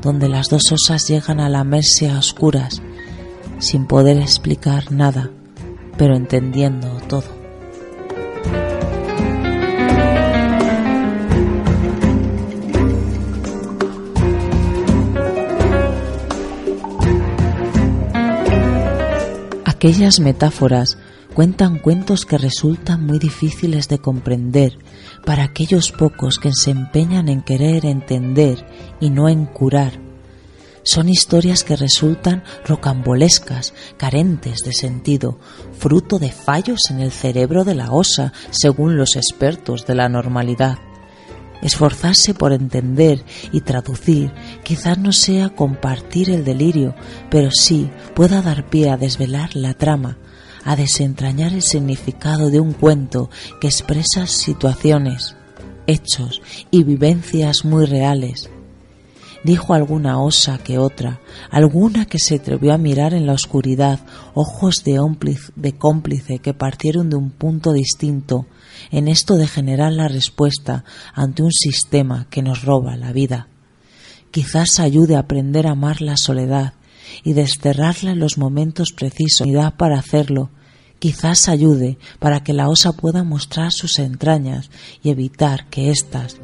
donde 0.01 0.31
las 0.31 0.49
dos 0.49 0.73
osas 0.73 1.07
llegan 1.07 1.39
a 1.39 1.51
lamerse 1.51 2.09
a 2.09 2.19
oscuras, 2.19 2.81
sin 3.59 3.87
poder 3.87 4.17
explicar 4.17 4.91
nada, 4.91 5.31
pero 5.99 6.17
entendiendo 6.17 6.89
todo. 7.07 7.44
Aquellas 19.85 20.19
metáforas 20.19 20.97
cuentan 21.35 21.79
cuentos 21.79 22.25
que 22.25 22.39
resultan 22.39 23.05
muy 23.05 23.19
difíciles 23.19 23.87
de 23.87 23.99
comprender 23.99 24.79
para 25.27 25.45
aquellos 25.45 25.93
pocos 25.93 26.39
que 26.39 26.53
se 26.55 26.71
empeñan 26.71 27.29
en 27.29 27.43
querer 27.43 27.85
entender 27.85 28.67
y 28.99 29.11
no 29.11 29.29
en 29.29 29.45
curar. 29.45 30.01
Son 30.85 31.11
historias 31.11 31.65
que 31.65 31.77
resultan 31.77 32.45
rocambolescas, 32.65 33.75
carentes 33.99 34.61
de 34.65 34.73
sentido, 34.73 35.39
fruto 35.79 36.19
de 36.19 36.33
fallos 36.33 36.81
en 36.89 37.01
el 37.01 37.11
cerebro 37.11 37.65
de 37.65 37.75
la 37.75 37.93
osa, 37.93 38.33
según 38.53 38.97
los 38.97 39.17
expertos 39.17 39.85
de 39.87 39.97
la 39.97 40.09
normalidad. 40.09 40.79
Esforzarse 41.65 42.35
por 42.35 42.53
entender 42.53 43.25
y 43.51 43.63
traducir 43.63 44.31
quizás 44.63 44.99
no 44.99 45.13
sea 45.13 45.49
compartir 45.49 46.31
el 46.31 46.45
delirio, 46.45 46.95
pero 47.31 47.51
sí 47.51 47.91
pueda 48.15 48.43
dar 48.43 48.69
pie 48.69 48.91
a 48.91 48.97
desvelar 48.97 49.57
la 49.57 49.75
trama, 49.75 50.19
a 50.65 50.77
desentrañar 50.77 51.53
el 51.53 51.63
significado 51.63 52.51
de 52.51 52.61
un 52.61 52.73
cuento 52.73 53.31
que 53.61 53.67
expresa 53.67 54.27
situaciones, 54.27 55.35
hechos 55.87 56.43
y 56.71 56.85
vivencias 56.85 57.65
muy 57.65 57.87
reales. 57.87 58.51
Dijo 59.45 59.75
alguna 59.75 60.23
osa 60.23 60.57
que 60.57 60.79
otra, 60.79 61.21
alguna 61.51 62.07
que 62.07 62.19
se 62.19 62.37
atrevió 62.37 62.73
a 62.73 62.79
mirar 62.79 63.13
en 63.13 63.27
la 63.27 63.35
oscuridad, 63.35 64.01
ojos 64.33 64.85
de, 64.85 65.73
cómplice 65.77 66.39
que 66.39 66.55
partieron 66.55 67.11
de 67.11 67.17
un 67.17 67.31
punto 67.31 67.75
distinto, 67.75 68.47
en 68.91 69.09
esto 69.09 69.37
de 69.37 69.47
generar 69.47 69.93
la 69.93 70.09
respuesta 70.09 70.85
ante 71.15 71.43
un 71.43 71.53
sistema 71.53 72.27
que 72.31 72.43
nos 72.43 72.63
roba 72.63 72.97
la 72.97 73.13
vida. 73.13 73.49
Quizás 74.31 74.81
ayude 74.81 75.17
a 75.17 75.21
aprender 75.21 75.67
a 75.67 75.73
amar 75.73 76.01
la 76.01 76.17
soledad 76.17 76.75
y 77.23 77.35
desterrarla 77.35 78.13
en 78.13 78.19
los 78.19 78.39
momentos 78.39 78.93
precisos 78.93 79.47
para 79.77 79.99
hacerlo. 79.99 80.51
Quizás 80.99 81.49
ayude 81.49 81.99
para 82.19 82.43
que 82.43 82.53
la 82.53 82.69
osa 82.69 82.93
pueda 82.93 83.25
mostrar 83.25 83.73
sus 83.73 83.99
entrañas 83.99 84.71
y 85.03 85.11
evitar 85.11 85.69
que 85.69 85.91
éstas, 85.91 86.39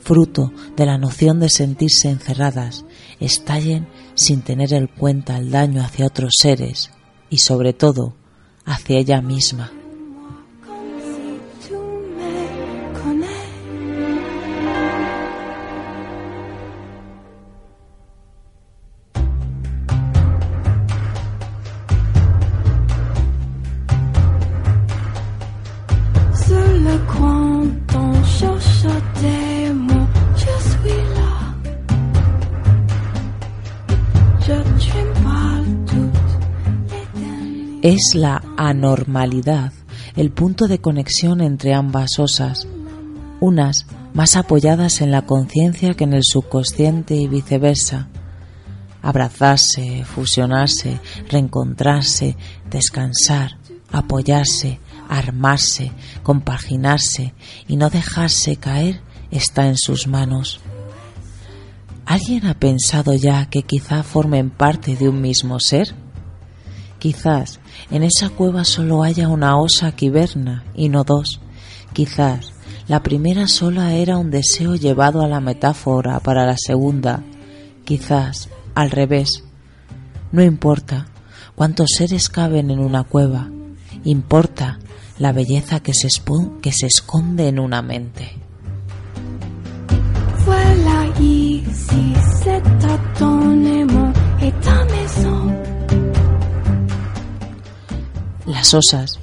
fruto 0.00 0.52
de 0.76 0.86
la 0.86 0.98
noción 0.98 1.40
de 1.40 1.48
sentirse 1.48 2.10
encerradas, 2.10 2.84
estallen 3.20 3.88
sin 4.14 4.42
tener 4.42 4.72
en 4.74 4.88
cuenta 4.88 5.38
el 5.38 5.50
daño 5.50 5.82
hacia 5.82 6.06
otros 6.06 6.34
seres 6.38 6.90
y 7.30 7.38
sobre 7.38 7.72
todo 7.72 8.14
hacia 8.64 8.98
ella 8.98 9.22
misma. 9.22 9.72
Es 37.94 38.14
la 38.14 38.42
anormalidad 38.56 39.70
el 40.16 40.30
punto 40.30 40.66
de 40.66 40.78
conexión 40.78 41.42
entre 41.42 41.74
ambas 41.74 42.18
osas, 42.18 42.66
unas 43.38 43.84
más 44.14 44.34
apoyadas 44.36 45.02
en 45.02 45.10
la 45.10 45.26
conciencia 45.26 45.92
que 45.92 46.04
en 46.04 46.14
el 46.14 46.22
subconsciente 46.24 47.14
y 47.16 47.28
viceversa. 47.28 48.08
Abrazarse, 49.02 50.06
fusionarse, 50.06 51.00
reencontrarse, 51.28 52.34
descansar, 52.70 53.58
apoyarse, 53.90 54.80
armarse, 55.10 55.92
compaginarse 56.22 57.34
y 57.68 57.76
no 57.76 57.90
dejarse 57.90 58.56
caer 58.56 59.02
está 59.30 59.66
en 59.66 59.76
sus 59.76 60.06
manos. 60.06 60.62
¿Alguien 62.06 62.46
ha 62.46 62.54
pensado 62.54 63.12
ya 63.12 63.50
que 63.50 63.64
quizá 63.64 64.02
formen 64.02 64.48
parte 64.48 64.96
de 64.96 65.10
un 65.10 65.20
mismo 65.20 65.60
ser? 65.60 65.94
Quizás 66.98 67.60
en 67.90 68.02
esa 68.02 68.30
cueva 68.30 68.64
solo 68.64 69.02
haya 69.02 69.28
una 69.28 69.58
osa 69.58 69.92
que 69.92 70.10
y 70.74 70.88
no 70.88 71.04
dos. 71.04 71.40
Quizás 71.92 72.52
la 72.88 73.02
primera 73.02 73.48
sola 73.48 73.94
era 73.94 74.18
un 74.18 74.30
deseo 74.30 74.74
llevado 74.74 75.22
a 75.22 75.28
la 75.28 75.40
metáfora 75.40 76.20
para 76.20 76.46
la 76.46 76.56
segunda. 76.56 77.22
Quizás 77.84 78.48
al 78.74 78.90
revés. 78.90 79.44
No 80.32 80.42
importa 80.42 81.06
cuántos 81.54 81.88
seres 81.96 82.28
caben 82.28 82.70
en 82.70 82.80
una 82.80 83.04
cueva. 83.04 83.50
Importa 84.04 84.78
la 85.18 85.32
belleza 85.32 85.80
que 85.80 85.94
se 85.94 86.86
esconde 86.86 87.48
en 87.48 87.60
una 87.60 87.82
mente. 87.82 88.42
Las 98.46 98.74
osas, 98.74 99.20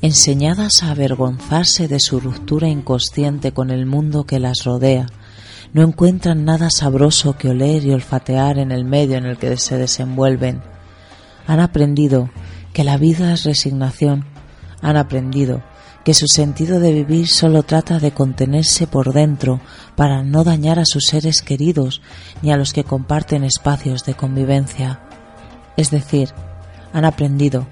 enseñadas 0.00 0.82
a 0.82 0.90
avergonzarse 0.90 1.86
de 1.86 2.00
su 2.00 2.18
ruptura 2.18 2.66
inconsciente 2.66 3.52
con 3.52 3.70
el 3.70 3.84
mundo 3.84 4.24
que 4.24 4.40
las 4.40 4.64
rodea, 4.64 5.06
no 5.74 5.82
encuentran 5.82 6.46
nada 6.46 6.70
sabroso 6.70 7.36
que 7.36 7.50
oler 7.50 7.84
y 7.84 7.92
olfatear 7.92 8.58
en 8.58 8.72
el 8.72 8.86
medio 8.86 9.18
en 9.18 9.26
el 9.26 9.36
que 9.36 9.54
se 9.58 9.76
desenvuelven. 9.76 10.62
Han 11.46 11.60
aprendido 11.60 12.30
que 12.72 12.84
la 12.84 12.96
vida 12.96 13.34
es 13.34 13.44
resignación, 13.44 14.24
han 14.80 14.96
aprendido 14.96 15.62
que 16.02 16.14
su 16.14 16.26
sentido 16.26 16.80
de 16.80 16.92
vivir 16.92 17.28
solo 17.28 17.64
trata 17.64 17.98
de 17.98 18.12
contenerse 18.12 18.86
por 18.86 19.12
dentro 19.12 19.60
para 19.94 20.22
no 20.22 20.42
dañar 20.42 20.78
a 20.78 20.86
sus 20.86 21.04
seres 21.04 21.42
queridos 21.42 22.00
ni 22.40 22.50
a 22.50 22.56
los 22.56 22.72
que 22.72 22.84
comparten 22.84 23.44
espacios 23.44 24.06
de 24.06 24.14
convivencia. 24.14 25.00
Es 25.76 25.90
decir, 25.90 26.30
han 26.94 27.04
aprendido 27.04 27.66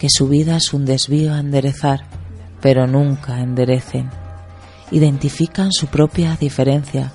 que 0.00 0.08
su 0.08 0.28
vida 0.28 0.56
es 0.56 0.72
un 0.72 0.86
desvío 0.86 1.34
a 1.34 1.40
enderezar, 1.40 2.06
pero 2.62 2.86
nunca 2.86 3.40
enderecen. 3.40 4.08
Identifican 4.90 5.72
su 5.72 5.88
propia 5.88 6.38
diferencia, 6.40 7.12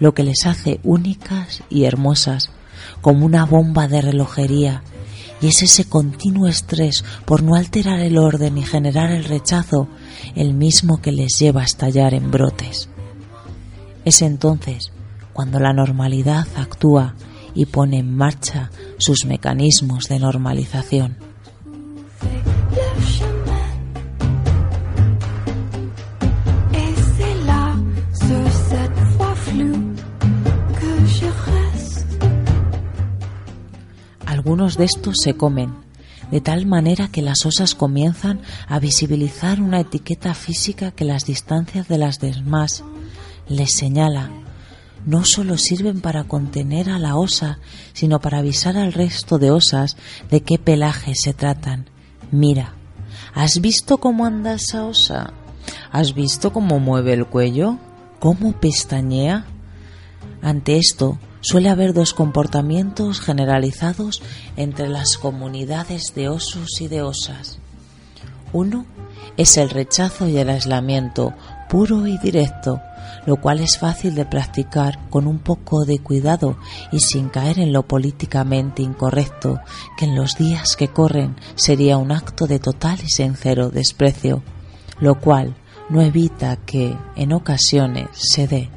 lo 0.00 0.14
que 0.14 0.24
les 0.24 0.44
hace 0.44 0.80
únicas 0.82 1.62
y 1.70 1.84
hermosas, 1.84 2.50
como 3.00 3.24
una 3.24 3.46
bomba 3.46 3.86
de 3.86 4.02
relojería, 4.02 4.82
y 5.40 5.46
es 5.46 5.62
ese 5.62 5.84
continuo 5.84 6.48
estrés 6.48 7.04
por 7.24 7.44
no 7.44 7.54
alterar 7.54 8.00
el 8.00 8.18
orden 8.18 8.58
y 8.58 8.64
generar 8.64 9.12
el 9.12 9.22
rechazo 9.22 9.86
el 10.34 10.54
mismo 10.54 11.00
que 11.00 11.12
les 11.12 11.38
lleva 11.38 11.60
a 11.60 11.66
estallar 11.66 12.14
en 12.14 12.32
brotes. 12.32 12.88
Es 14.04 14.22
entonces 14.22 14.90
cuando 15.32 15.60
la 15.60 15.72
normalidad 15.72 16.48
actúa 16.56 17.14
y 17.54 17.66
pone 17.66 17.98
en 17.98 18.12
marcha 18.12 18.72
sus 18.98 19.24
mecanismos 19.24 20.08
de 20.08 20.18
normalización. 20.18 21.23
Algunos 34.44 34.76
de 34.76 34.84
estos 34.84 35.16
se 35.22 35.34
comen, 35.34 35.72
de 36.30 36.42
tal 36.42 36.66
manera 36.66 37.08
que 37.08 37.22
las 37.22 37.46
osas 37.46 37.74
comienzan 37.74 38.42
a 38.68 38.78
visibilizar 38.78 39.62
una 39.62 39.80
etiqueta 39.80 40.34
física 40.34 40.90
que 40.90 41.06
las 41.06 41.24
distancias 41.24 41.88
de 41.88 41.96
las 41.96 42.18
demás 42.18 42.84
les 43.48 43.72
señala. 43.72 44.30
No 45.06 45.24
solo 45.24 45.56
sirven 45.56 46.02
para 46.02 46.24
contener 46.24 46.90
a 46.90 46.98
la 46.98 47.16
osa, 47.16 47.58
sino 47.94 48.20
para 48.20 48.38
avisar 48.38 48.76
al 48.76 48.92
resto 48.92 49.38
de 49.38 49.50
osas 49.50 49.96
de 50.30 50.42
qué 50.42 50.58
pelaje 50.58 51.14
se 51.14 51.32
tratan. 51.32 51.86
Mira, 52.30 52.74
¿has 53.34 53.60
visto 53.60 53.98
cómo 53.98 54.26
anda 54.26 54.54
esa 54.54 54.84
osa? 54.84 55.32
¿Has 55.92 56.14
visto 56.14 56.52
cómo 56.52 56.80
mueve 56.80 57.12
el 57.12 57.26
cuello? 57.26 57.78
¿Cómo 58.18 58.52
pestañea? 58.52 59.44
Ante 60.42 60.76
esto, 60.76 61.18
suele 61.40 61.68
haber 61.68 61.94
dos 61.94 62.14
comportamientos 62.14 63.20
generalizados 63.20 64.22
entre 64.56 64.88
las 64.88 65.16
comunidades 65.16 66.14
de 66.14 66.28
osos 66.28 66.80
y 66.80 66.88
de 66.88 67.02
osas. 67.02 67.58
Uno 68.52 68.86
es 69.36 69.56
el 69.56 69.70
rechazo 69.70 70.28
y 70.28 70.36
el 70.38 70.48
aislamiento 70.48 71.34
puro 71.68 72.06
y 72.06 72.18
directo, 72.18 72.80
lo 73.26 73.36
cual 73.36 73.60
es 73.60 73.78
fácil 73.78 74.14
de 74.14 74.24
practicar 74.24 75.08
con 75.10 75.26
un 75.26 75.38
poco 75.38 75.84
de 75.84 75.98
cuidado 75.98 76.56
y 76.92 77.00
sin 77.00 77.28
caer 77.28 77.58
en 77.58 77.72
lo 77.72 77.86
políticamente 77.86 78.82
incorrecto, 78.82 79.60
que 79.96 80.04
en 80.06 80.14
los 80.14 80.36
días 80.36 80.76
que 80.76 80.88
corren 80.88 81.36
sería 81.54 81.96
un 81.96 82.12
acto 82.12 82.46
de 82.46 82.58
total 82.58 82.98
y 83.02 83.08
sincero 83.08 83.70
desprecio, 83.70 84.42
lo 85.00 85.20
cual 85.20 85.56
no 85.88 86.00
evita 86.00 86.56
que, 86.56 86.96
en 87.16 87.32
ocasiones, 87.32 88.08
se 88.12 88.46
dé. 88.46 88.70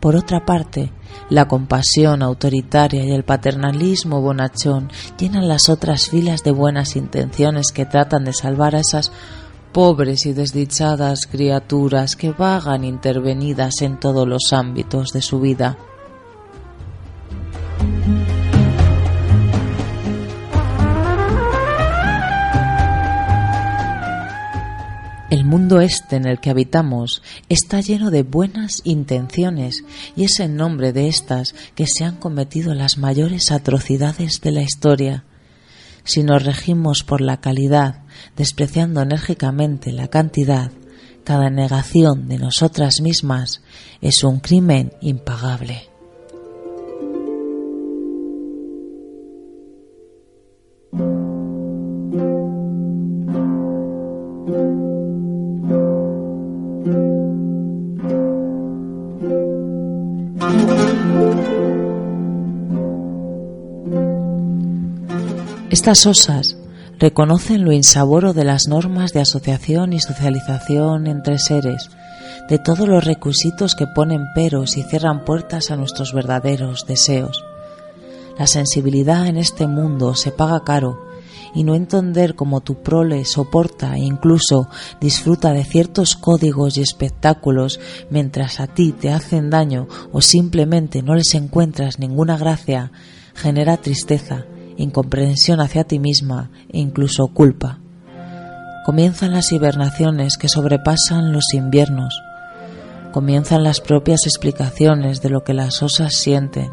Por 0.00 0.16
otra 0.16 0.44
parte, 0.44 0.92
la 1.30 1.48
compasión 1.48 2.22
autoritaria 2.22 3.04
y 3.04 3.10
el 3.10 3.24
paternalismo 3.24 4.20
bonachón 4.20 4.90
llenan 5.18 5.48
las 5.48 5.68
otras 5.68 6.08
filas 6.08 6.42
de 6.42 6.52
buenas 6.52 6.96
intenciones 6.96 7.72
que 7.72 7.86
tratan 7.86 8.24
de 8.24 8.32
salvar 8.32 8.76
a 8.76 8.80
esas 8.80 9.10
pobres 9.72 10.26
y 10.26 10.32
desdichadas 10.32 11.26
criaturas 11.26 12.16
que 12.16 12.30
vagan 12.30 12.84
intervenidas 12.84 13.82
en 13.82 13.98
todos 14.00 14.26
los 14.26 14.52
ámbitos 14.52 15.12
de 15.12 15.22
su 15.22 15.40
vida. 15.40 15.76
El 25.28 25.44
mundo 25.44 25.80
este 25.80 26.16
en 26.16 26.26
el 26.26 26.38
que 26.38 26.50
habitamos 26.50 27.20
está 27.48 27.80
lleno 27.80 28.10
de 28.10 28.22
buenas 28.22 28.80
intenciones 28.84 29.84
y 30.14 30.24
es 30.24 30.38
en 30.38 30.56
nombre 30.56 30.92
de 30.92 31.08
estas 31.08 31.54
que 31.74 31.86
se 31.86 32.04
han 32.04 32.16
cometido 32.16 32.74
las 32.74 32.96
mayores 32.96 33.50
atrocidades 33.50 34.40
de 34.40 34.52
la 34.52 34.62
historia. 34.62 35.24
Si 36.04 36.22
nos 36.22 36.44
regimos 36.44 37.02
por 37.02 37.20
la 37.20 37.40
calidad, 37.40 38.05
despreciando 38.36 39.00
enérgicamente 39.02 39.92
la 39.92 40.08
cantidad, 40.08 40.70
cada 41.24 41.50
negación 41.50 42.28
de 42.28 42.38
nosotras 42.38 43.00
mismas 43.00 43.62
es 44.00 44.22
un 44.22 44.40
crimen 44.40 44.92
impagable. 45.00 45.88
Estas 65.70 66.06
osas 66.06 66.55
reconocen 66.98 67.64
lo 67.64 67.72
insaboro 67.72 68.32
de 68.32 68.44
las 68.44 68.68
normas 68.68 69.12
de 69.12 69.20
asociación 69.20 69.92
y 69.92 70.00
socialización 70.00 71.06
entre 71.06 71.38
seres, 71.38 71.90
de 72.48 72.58
todos 72.58 72.88
los 72.88 73.04
requisitos 73.04 73.74
que 73.74 73.86
ponen 73.86 74.32
peros 74.34 74.76
y 74.76 74.82
cierran 74.82 75.24
puertas 75.24 75.70
a 75.70 75.76
nuestros 75.76 76.12
verdaderos 76.12 76.86
deseos. 76.86 77.44
La 78.38 78.46
sensibilidad 78.46 79.26
en 79.26 79.36
este 79.36 79.66
mundo 79.66 80.14
se 80.14 80.30
paga 80.30 80.62
caro 80.64 81.06
y 81.54 81.64
no 81.64 81.74
entender 81.74 82.34
cómo 82.34 82.60
tu 82.60 82.82
prole 82.82 83.24
soporta 83.24 83.96
e 83.96 84.00
incluso 84.00 84.68
disfruta 85.00 85.52
de 85.52 85.64
ciertos 85.64 86.16
códigos 86.16 86.76
y 86.76 86.82
espectáculos 86.82 87.80
mientras 88.10 88.60
a 88.60 88.66
ti 88.66 88.92
te 88.92 89.10
hacen 89.10 89.48
daño 89.48 89.88
o 90.12 90.20
simplemente 90.20 91.02
no 91.02 91.14
les 91.14 91.34
encuentras 91.34 91.98
ninguna 91.98 92.36
gracia, 92.36 92.92
genera 93.34 93.78
tristeza 93.78 94.44
incomprensión 94.76 95.60
hacia 95.60 95.84
ti 95.84 95.98
misma 95.98 96.50
e 96.68 96.78
incluso 96.78 97.28
culpa. 97.28 97.80
Comienzan 98.84 99.32
las 99.32 99.50
hibernaciones 99.52 100.36
que 100.36 100.48
sobrepasan 100.48 101.32
los 101.32 101.54
inviernos. 101.54 102.22
Comienzan 103.12 103.64
las 103.64 103.80
propias 103.80 104.26
explicaciones 104.26 105.22
de 105.22 105.30
lo 105.30 105.42
que 105.42 105.54
las 105.54 105.82
osas 105.82 106.14
sienten. 106.14 106.70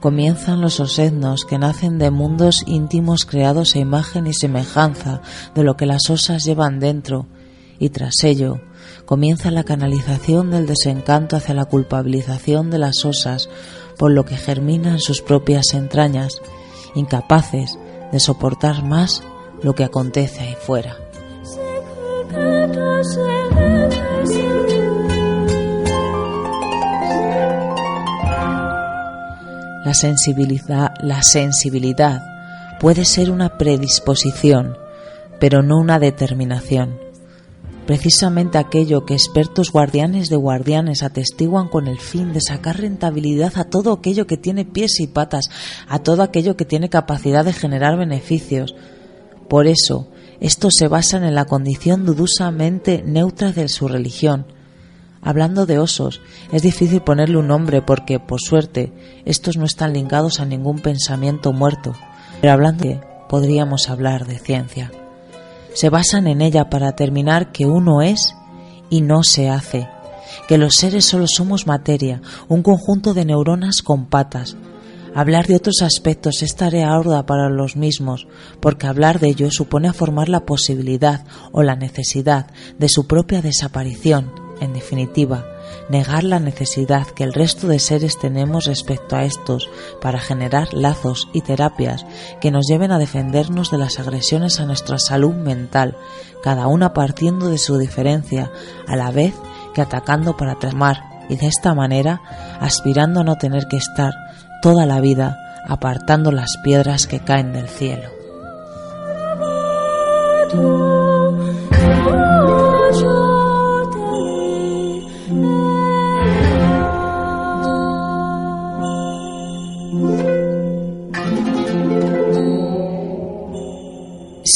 Comienzan 0.00 0.60
los 0.60 0.80
osednos 0.80 1.44
que 1.44 1.58
nacen 1.58 1.98
de 1.98 2.10
mundos 2.10 2.62
íntimos 2.66 3.24
creados 3.24 3.74
a 3.74 3.78
imagen 3.78 4.26
y 4.26 4.34
semejanza 4.34 5.22
de 5.54 5.62
lo 5.62 5.76
que 5.76 5.86
las 5.86 6.10
osas 6.10 6.44
llevan 6.44 6.80
dentro, 6.80 7.26
y 7.78 7.90
tras 7.90 8.24
ello 8.24 8.60
comienza 9.04 9.50
la 9.50 9.64
canalización 9.64 10.50
del 10.50 10.66
desencanto 10.66 11.36
hacia 11.36 11.54
la 11.54 11.64
culpabilización 11.64 12.70
de 12.70 12.78
las 12.78 13.04
osas 13.04 13.48
por 13.98 14.12
lo 14.12 14.24
que 14.24 14.36
germina 14.36 14.92
en 14.92 15.00
sus 15.00 15.20
propias 15.20 15.74
entrañas 15.74 16.40
incapaces 16.94 17.78
de 18.12 18.20
soportar 18.20 18.82
más 18.82 19.22
lo 19.62 19.74
que 19.74 19.84
acontece 19.84 20.40
ahí 20.40 20.56
fuera. 20.60 20.96
La 29.84 29.94
sensibilidad, 29.94 30.94
la 31.00 31.22
sensibilidad 31.22 32.22
puede 32.80 33.04
ser 33.04 33.30
una 33.30 33.58
predisposición, 33.58 34.76
pero 35.38 35.62
no 35.62 35.78
una 35.78 35.98
determinación 35.98 37.09
precisamente 37.90 38.56
aquello 38.56 39.04
que 39.04 39.14
expertos 39.14 39.72
guardianes 39.72 40.28
de 40.28 40.36
guardianes 40.36 41.02
atestiguan 41.02 41.66
con 41.66 41.88
el 41.88 41.98
fin 41.98 42.32
de 42.32 42.40
sacar 42.40 42.78
rentabilidad 42.78 43.54
a 43.56 43.64
todo 43.64 43.92
aquello 43.92 44.28
que 44.28 44.36
tiene 44.36 44.64
pies 44.64 45.00
y 45.00 45.08
patas, 45.08 45.50
a 45.88 45.98
todo 45.98 46.22
aquello 46.22 46.56
que 46.56 46.64
tiene 46.64 46.88
capacidad 46.88 47.44
de 47.44 47.52
generar 47.52 47.98
beneficios. 47.98 48.76
Por 49.48 49.66
eso, 49.66 50.06
estos 50.38 50.74
se 50.78 50.86
basan 50.86 51.24
en 51.24 51.34
la 51.34 51.46
condición 51.46 52.06
dudosamente 52.06 53.02
neutra 53.04 53.50
de 53.50 53.68
su 53.68 53.88
religión. 53.88 54.46
Hablando 55.20 55.66
de 55.66 55.80
osos, 55.80 56.20
es 56.52 56.62
difícil 56.62 57.00
ponerle 57.00 57.38
un 57.38 57.48
nombre 57.48 57.82
porque, 57.82 58.20
por 58.20 58.40
suerte, 58.40 58.92
estos 59.24 59.56
no 59.56 59.64
están 59.64 59.94
linkados 59.94 60.38
a 60.38 60.44
ningún 60.44 60.78
pensamiento 60.78 61.52
muerto. 61.52 61.96
Pero 62.40 62.52
hablando 62.52 62.84
de, 62.84 63.00
podríamos 63.28 63.90
hablar 63.90 64.28
de 64.28 64.38
ciencia 64.38 64.92
se 65.74 65.88
basan 65.88 66.26
en 66.26 66.40
ella 66.40 66.68
para 66.70 66.92
terminar 66.92 67.52
que 67.52 67.66
uno 67.66 68.02
es 68.02 68.34
y 68.88 69.02
no 69.02 69.22
se 69.22 69.48
hace, 69.48 69.88
que 70.48 70.58
los 70.58 70.74
seres 70.74 71.04
solo 71.04 71.26
somos 71.26 71.66
materia, 71.66 72.20
un 72.48 72.62
conjunto 72.62 73.14
de 73.14 73.24
neuronas 73.24 73.82
con 73.82 74.06
patas. 74.06 74.56
Hablar 75.14 75.46
de 75.46 75.56
otros 75.56 75.82
aspectos 75.82 76.42
es 76.42 76.54
tarea 76.54 76.92
ardua 76.92 77.26
para 77.26 77.48
los 77.48 77.76
mismos, 77.76 78.28
porque 78.60 78.86
hablar 78.86 79.18
de 79.18 79.28
ello 79.28 79.50
supone 79.50 79.92
formar 79.92 80.28
la 80.28 80.44
posibilidad 80.46 81.24
o 81.50 81.62
la 81.62 81.74
necesidad 81.74 82.46
de 82.78 82.88
su 82.88 83.06
propia 83.08 83.42
desaparición, 83.42 84.32
en 84.60 84.72
definitiva, 84.72 85.44
negar 85.88 86.24
la 86.24 86.40
necesidad 86.40 87.06
que 87.06 87.24
el 87.24 87.32
resto 87.32 87.66
de 87.66 87.78
seres 87.78 88.18
tenemos 88.18 88.66
respecto 88.66 89.16
a 89.16 89.24
estos 89.24 89.68
para 90.00 90.20
generar 90.20 90.72
lazos 90.72 91.28
y 91.32 91.42
terapias 91.42 92.04
que 92.40 92.50
nos 92.50 92.66
lleven 92.66 92.92
a 92.92 92.98
defendernos 92.98 93.70
de 93.70 93.78
las 93.78 93.98
agresiones 93.98 94.60
a 94.60 94.66
nuestra 94.66 94.98
salud 94.98 95.34
mental, 95.34 95.96
cada 96.42 96.66
una 96.66 96.92
partiendo 96.92 97.48
de 97.48 97.58
su 97.58 97.78
diferencia, 97.78 98.50
a 98.86 98.96
la 98.96 99.10
vez 99.10 99.34
que 99.74 99.82
atacando 99.82 100.36
para 100.36 100.58
tramar 100.58 101.26
y 101.28 101.36
de 101.36 101.46
esta 101.46 101.74
manera 101.74 102.20
aspirando 102.60 103.20
a 103.20 103.24
no 103.24 103.36
tener 103.36 103.66
que 103.66 103.76
estar 103.76 104.14
toda 104.62 104.86
la 104.86 105.00
vida 105.00 105.38
apartando 105.66 106.32
las 106.32 106.56
piedras 106.62 107.06
que 107.06 107.20
caen 107.20 107.52
del 107.52 107.68
cielo. 107.68 108.10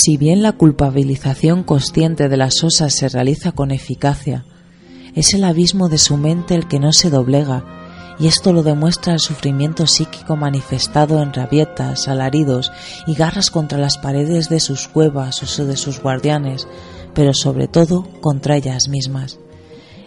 Si 0.04 0.18
bien 0.18 0.42
la 0.42 0.52
culpabilización 0.52 1.62
consciente 1.62 2.28
de 2.28 2.36
las 2.36 2.62
osas 2.62 2.92
se 2.92 3.08
realiza 3.08 3.52
con 3.52 3.70
eficacia, 3.70 4.44
es 5.14 5.32
el 5.32 5.44
abismo 5.44 5.88
de 5.88 5.96
su 5.96 6.18
mente 6.18 6.54
el 6.54 6.68
que 6.68 6.78
no 6.78 6.92
se 6.92 7.08
doblega, 7.08 7.64
y 8.18 8.26
esto 8.26 8.52
lo 8.52 8.62
demuestra 8.62 9.14
el 9.14 9.18
sufrimiento 9.18 9.86
psíquico 9.86 10.36
manifestado 10.36 11.22
en 11.22 11.32
rabietas, 11.32 12.06
alaridos 12.06 12.70
y 13.06 13.14
garras 13.14 13.50
contra 13.50 13.78
las 13.78 13.96
paredes 13.96 14.50
de 14.50 14.60
sus 14.60 14.88
cuevas 14.88 15.42
o 15.42 15.64
de 15.64 15.76
sus 15.78 16.02
guardianes, 16.02 16.68
pero 17.14 17.32
sobre 17.32 17.66
todo 17.66 18.06
contra 18.20 18.58
ellas 18.58 18.88
mismas. 18.88 19.38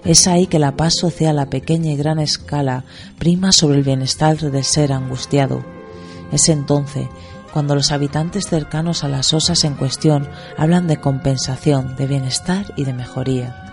Es 0.05 0.27
ahí 0.27 0.45
que 0.45 0.59
la 0.59 0.77
paz 0.77 0.93
social 0.93 1.39
a 1.39 1.49
pequeña 1.49 1.91
y 1.91 1.95
gran 1.95 2.19
escala 2.19 2.85
prima 3.17 3.51
sobre 3.51 3.79
el 3.79 3.83
bienestar 3.83 4.37
del 4.37 4.63
ser 4.63 4.93
angustiado. 4.93 5.65
Es 6.31 6.49
entonces 6.49 7.07
cuando 7.53 7.75
los 7.75 7.91
habitantes 7.91 8.47
cercanos 8.47 9.03
a 9.03 9.07
las 9.07 9.33
osas 9.33 9.63
en 9.63 9.75
cuestión 9.75 10.29
hablan 10.57 10.87
de 10.87 10.97
compensación, 10.97 11.95
de 11.95 12.07
bienestar 12.07 12.73
y 12.75 12.85
de 12.85 12.93
mejoría. 12.93 13.63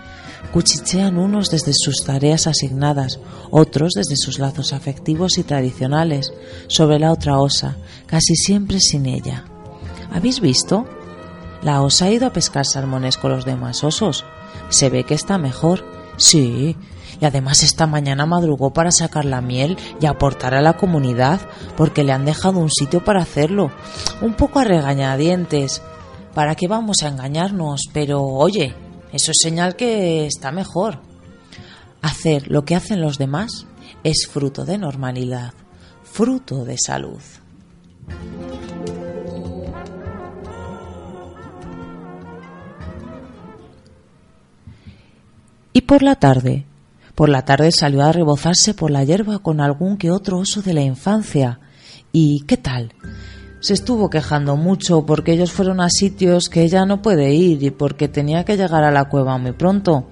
Cuchichean 0.51 1.17
unos 1.17 1.49
desde 1.49 1.73
sus 1.73 2.03
tareas 2.05 2.47
asignadas, 2.47 3.19
otros 3.51 3.93
desde 3.93 4.15
sus 4.15 4.39
lazos 4.39 4.73
afectivos 4.73 5.37
y 5.37 5.43
tradicionales, 5.43 6.31
sobre 6.67 6.99
la 6.99 7.11
otra 7.11 7.39
osa, 7.39 7.75
casi 8.05 8.35
siempre 8.35 8.79
sin 8.79 9.05
ella. 9.05 9.45
¿Habéis 10.11 10.39
visto? 10.39 10.85
La 11.61 11.81
osa 11.81 12.05
ha 12.05 12.11
ido 12.11 12.27
a 12.27 12.33
pescar 12.33 12.65
salmones 12.65 13.17
con 13.17 13.31
los 13.31 13.43
demás 13.43 13.83
osos. 13.83 14.23
Se 14.69 14.89
ve 14.89 15.03
que 15.03 15.13
está 15.13 15.37
mejor. 15.37 15.83
Sí, 16.17 16.77
y 17.19 17.25
además 17.25 17.63
esta 17.63 17.87
mañana 17.87 18.25
madrugó 18.25 18.71
para 18.71 18.91
sacar 18.91 19.25
la 19.25 19.41
miel 19.41 19.77
y 19.99 20.05
aportar 20.05 20.53
a 20.53 20.61
la 20.61 20.73
comunidad 20.73 21.41
porque 21.77 22.03
le 22.03 22.11
han 22.11 22.25
dejado 22.25 22.59
un 22.59 22.69
sitio 22.69 23.03
para 23.03 23.21
hacerlo. 23.21 23.71
Un 24.21 24.33
poco 24.33 24.59
a 24.59 24.63
regañadientes. 24.63 25.81
¿Para 26.33 26.55
qué 26.55 26.67
vamos 26.67 26.97
a 27.03 27.07
engañarnos? 27.07 27.83
Pero 27.93 28.23
oye, 28.23 28.75
eso 29.13 29.31
es 29.31 29.37
señal 29.41 29.75
que 29.75 30.25
está 30.25 30.51
mejor. 30.51 30.99
Hacer 32.01 32.49
lo 32.49 32.65
que 32.65 32.75
hacen 32.75 33.01
los 33.01 33.17
demás 33.17 33.65
es 34.03 34.27
fruto 34.27 34.65
de 34.65 34.77
normalidad, 34.77 35.53
fruto 36.03 36.65
de 36.65 36.77
salud. 36.77 37.21
Y 45.73 45.81
por 45.81 46.03
la 46.03 46.15
tarde, 46.15 46.65
por 47.15 47.29
la 47.29 47.45
tarde 47.45 47.71
salió 47.71 48.03
a 48.03 48.11
rebozarse 48.11 48.73
por 48.73 48.91
la 48.91 49.03
hierba 49.03 49.39
con 49.39 49.61
algún 49.61 49.97
que 49.97 50.11
otro 50.11 50.37
oso 50.37 50.61
de 50.61 50.73
la 50.73 50.81
infancia. 50.81 51.59
¿Y 52.11 52.41
qué 52.41 52.57
tal? 52.57 52.93
Se 53.61 53.73
estuvo 53.73 54.09
quejando 54.09 54.57
mucho 54.57 55.05
porque 55.05 55.31
ellos 55.31 55.51
fueron 55.51 55.79
a 55.79 55.89
sitios 55.89 56.49
que 56.49 56.61
ella 56.61 56.85
no 56.85 57.01
puede 57.01 57.33
ir 57.33 57.63
y 57.63 57.71
porque 57.71 58.09
tenía 58.09 58.43
que 58.43 58.57
llegar 58.57 58.83
a 58.83 58.91
la 58.91 59.05
cueva 59.05 59.37
muy 59.37 59.53
pronto. 59.53 60.09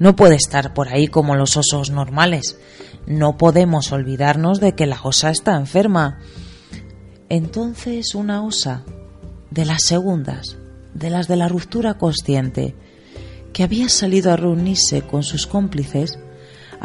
No 0.00 0.16
puede 0.16 0.34
estar 0.34 0.74
por 0.74 0.88
ahí 0.88 1.08
como 1.08 1.36
los 1.36 1.56
osos 1.56 1.90
normales. 1.90 2.58
No 3.06 3.36
podemos 3.36 3.92
olvidarnos 3.92 4.58
de 4.58 4.74
que 4.74 4.86
la 4.86 4.98
osa 5.02 5.30
está 5.30 5.56
enferma. 5.56 6.18
Entonces 7.28 8.14
una 8.14 8.42
osa, 8.42 8.84
de 9.50 9.66
las 9.66 9.82
segundas, 9.82 10.56
de 10.94 11.10
las 11.10 11.28
de 11.28 11.36
la 11.36 11.48
ruptura 11.48 11.94
consciente, 11.94 12.74
que 13.52 13.62
había 13.62 13.88
salido 13.88 14.32
a 14.32 14.36
reunirse 14.36 15.02
con 15.02 15.22
sus 15.22 15.46
cómplices, 15.46 16.18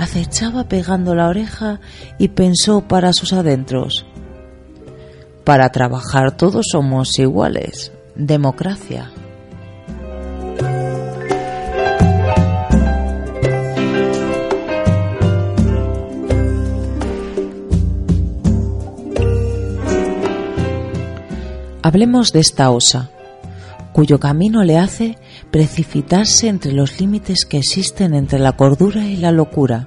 acechaba 0.01 0.63
pegando 0.63 1.13
la 1.13 1.27
oreja 1.27 1.79
y 2.17 2.29
pensó 2.29 2.81
para 2.81 3.13
sus 3.13 3.33
adentros. 3.33 4.07
Para 5.43 5.69
trabajar 5.69 6.35
todos 6.35 6.69
somos 6.71 7.19
iguales. 7.19 7.91
Democracia. 8.15 9.11
Hablemos 21.83 22.31
de 22.31 22.39
esta 22.39 22.71
osa, 22.71 23.09
cuyo 23.91 24.19
camino 24.19 24.63
le 24.63 24.79
hace 24.79 25.17
precipitarse 25.51 26.47
entre 26.47 26.71
los 26.71 26.99
límites 26.99 27.45
que 27.45 27.57
existen 27.57 28.13
entre 28.13 28.39
la 28.39 28.53
cordura 28.53 29.05
y 29.05 29.17
la 29.17 29.31
locura. 29.31 29.85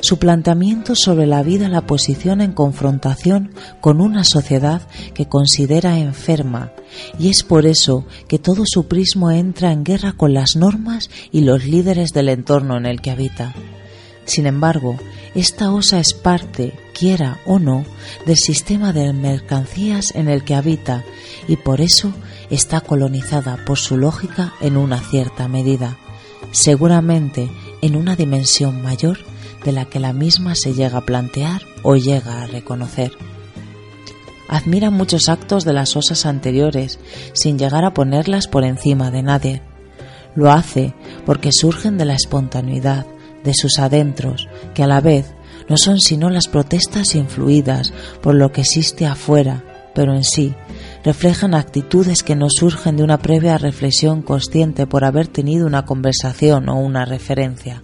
Su 0.00 0.18
planteamiento 0.18 0.96
sobre 0.96 1.26
la 1.26 1.44
vida 1.44 1.68
la 1.68 1.86
posiciona 1.86 2.42
en 2.42 2.52
confrontación 2.52 3.52
con 3.80 4.00
una 4.00 4.24
sociedad 4.24 4.82
que 5.14 5.26
considera 5.26 5.98
enferma, 5.98 6.72
y 7.20 7.28
es 7.28 7.44
por 7.44 7.66
eso 7.66 8.04
que 8.26 8.40
todo 8.40 8.64
su 8.66 8.88
prismo 8.88 9.30
entra 9.30 9.70
en 9.70 9.84
guerra 9.84 10.12
con 10.12 10.34
las 10.34 10.56
normas 10.56 11.08
y 11.30 11.42
los 11.42 11.64
líderes 11.64 12.10
del 12.10 12.30
entorno 12.30 12.76
en 12.76 12.86
el 12.86 13.00
que 13.00 13.12
habita. 13.12 13.54
Sin 14.24 14.46
embargo, 14.46 14.96
esta 15.36 15.72
osa 15.72 16.00
es 16.00 16.14
parte, 16.14 16.74
quiera 16.92 17.38
o 17.46 17.58
no, 17.58 17.84
del 18.26 18.36
sistema 18.36 18.92
de 18.92 19.12
mercancías 19.12 20.14
en 20.14 20.28
el 20.28 20.44
que 20.44 20.54
habita 20.54 21.04
y 21.48 21.56
por 21.56 21.80
eso 21.80 22.12
está 22.54 22.82
colonizada 22.82 23.58
por 23.64 23.78
su 23.78 23.96
lógica 23.96 24.52
en 24.60 24.76
una 24.76 25.00
cierta 25.00 25.48
medida, 25.48 25.96
seguramente 26.50 27.50
en 27.80 27.96
una 27.96 28.14
dimensión 28.14 28.82
mayor 28.82 29.18
de 29.64 29.72
la 29.72 29.86
que 29.86 29.98
la 29.98 30.12
misma 30.12 30.54
se 30.54 30.74
llega 30.74 30.98
a 30.98 31.06
plantear 31.06 31.62
o 31.82 31.96
llega 31.96 32.42
a 32.42 32.46
reconocer. 32.46 33.12
Admira 34.48 34.90
muchos 34.90 35.30
actos 35.30 35.64
de 35.64 35.72
las 35.72 35.96
osas 35.96 36.26
anteriores 36.26 36.98
sin 37.32 37.58
llegar 37.58 37.86
a 37.86 37.94
ponerlas 37.94 38.48
por 38.48 38.64
encima 38.64 39.10
de 39.10 39.22
nadie. 39.22 39.62
Lo 40.34 40.52
hace 40.52 40.94
porque 41.24 41.52
surgen 41.52 41.96
de 41.96 42.04
la 42.04 42.14
espontaneidad, 42.14 43.06
de 43.44 43.54
sus 43.54 43.78
adentros, 43.78 44.48
que 44.74 44.82
a 44.82 44.86
la 44.86 45.00
vez 45.00 45.34
no 45.70 45.78
son 45.78 46.00
sino 46.00 46.28
las 46.28 46.48
protestas 46.48 47.14
influidas 47.14 47.94
por 48.20 48.34
lo 48.34 48.52
que 48.52 48.60
existe 48.60 49.06
afuera, 49.06 49.64
pero 49.94 50.14
en 50.14 50.24
sí 50.24 50.54
reflejan 51.04 51.54
actitudes 51.54 52.22
que 52.22 52.36
no 52.36 52.48
surgen 52.48 52.96
de 52.96 53.02
una 53.02 53.18
previa 53.18 53.58
reflexión 53.58 54.22
consciente 54.22 54.86
por 54.86 55.04
haber 55.04 55.28
tenido 55.28 55.66
una 55.66 55.84
conversación 55.84 56.68
o 56.68 56.78
una 56.78 57.04
referencia. 57.04 57.82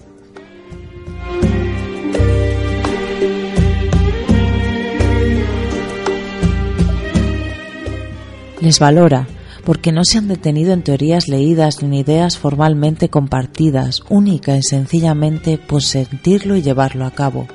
Les 8.60 8.78
valora 8.78 9.26
porque 9.64 9.92
no 9.92 10.02
se 10.02 10.16
han 10.16 10.28
detenido 10.28 10.72
en 10.72 10.82
teorías 10.82 11.28
leídas 11.28 11.82
ni 11.82 12.00
ideas 12.00 12.38
formalmente 12.38 13.10
compartidas, 13.10 14.02
única 14.08 14.56
y 14.56 14.62
sencillamente 14.62 15.58
por 15.58 15.82
sentirlo 15.82 16.56
y 16.56 16.62
llevarlo 16.62 17.04
a 17.04 17.10
cabo. 17.10 17.46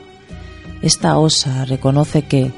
Esta 0.83 1.17
osa 1.17 1.65
reconoce 1.65 2.21
que, 2.21 2.51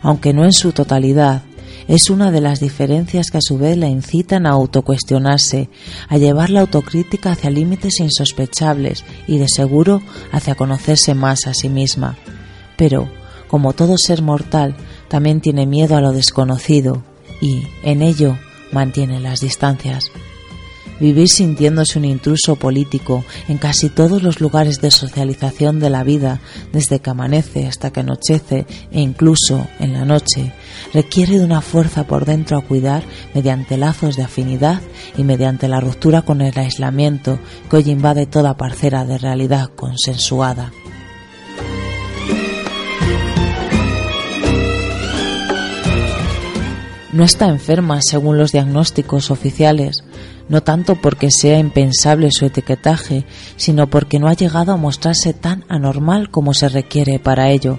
aunque 0.00 0.32
no 0.32 0.44
en 0.44 0.52
su 0.52 0.72
totalidad, 0.72 1.42
es 1.88 2.10
una 2.10 2.30
de 2.30 2.40
las 2.40 2.60
diferencias 2.60 3.30
que 3.30 3.38
a 3.38 3.42
su 3.42 3.58
vez 3.58 3.76
la 3.76 3.88
incitan 3.88 4.46
a 4.46 4.50
autocuestionarse, 4.50 5.68
a 6.08 6.18
llevar 6.18 6.50
la 6.50 6.60
autocrítica 6.60 7.32
hacia 7.32 7.50
límites 7.50 8.00
insospechables 8.00 9.04
y 9.26 9.38
de 9.38 9.48
seguro 9.48 10.00
hacia 10.30 10.54
conocerse 10.54 11.14
más 11.14 11.46
a 11.46 11.54
sí 11.54 11.68
misma. 11.68 12.16
Pero, 12.76 13.08
como 13.48 13.72
todo 13.72 13.96
ser 13.98 14.22
mortal, 14.22 14.74
también 15.08 15.40
tiene 15.40 15.66
miedo 15.66 15.96
a 15.96 16.00
lo 16.00 16.12
desconocido 16.12 17.02
y, 17.40 17.62
en 17.82 18.02
ello, 18.02 18.38
mantiene 18.72 19.20
las 19.20 19.40
distancias. 19.40 20.10
Vivir 21.02 21.28
sintiéndose 21.28 21.98
un 21.98 22.04
intruso 22.04 22.54
político 22.54 23.24
en 23.48 23.58
casi 23.58 23.88
todos 23.88 24.22
los 24.22 24.40
lugares 24.40 24.80
de 24.80 24.92
socialización 24.92 25.80
de 25.80 25.90
la 25.90 26.04
vida, 26.04 26.38
desde 26.72 27.00
que 27.00 27.10
amanece 27.10 27.66
hasta 27.66 27.90
que 27.90 27.98
anochece 27.98 28.66
e 28.92 29.00
incluso 29.00 29.66
en 29.80 29.94
la 29.94 30.04
noche, 30.04 30.52
requiere 30.94 31.40
de 31.40 31.44
una 31.44 31.60
fuerza 31.60 32.04
por 32.04 32.24
dentro 32.24 32.56
a 32.56 32.60
cuidar 32.60 33.02
mediante 33.34 33.76
lazos 33.76 34.14
de 34.14 34.22
afinidad 34.22 34.80
y 35.18 35.24
mediante 35.24 35.66
la 35.66 35.80
ruptura 35.80 36.22
con 36.22 36.40
el 36.40 36.56
aislamiento 36.56 37.40
que 37.68 37.78
hoy 37.78 37.90
invade 37.90 38.26
toda 38.26 38.56
parcera 38.56 39.04
de 39.04 39.18
realidad 39.18 39.70
consensuada. 39.74 40.70
No 47.12 47.24
está 47.24 47.48
enferma 47.48 48.00
según 48.00 48.38
los 48.38 48.52
diagnósticos 48.52 49.30
oficiales, 49.30 50.02
no 50.48 50.62
tanto 50.62 50.96
porque 50.96 51.30
sea 51.30 51.58
impensable 51.58 52.30
su 52.30 52.46
etiquetaje, 52.46 53.24
sino 53.56 53.86
porque 53.88 54.18
no 54.18 54.28
ha 54.28 54.34
llegado 54.34 54.72
a 54.72 54.76
mostrarse 54.76 55.34
tan 55.34 55.64
anormal 55.68 56.30
como 56.30 56.54
se 56.54 56.68
requiere 56.68 57.18
para 57.18 57.50
ello. 57.50 57.78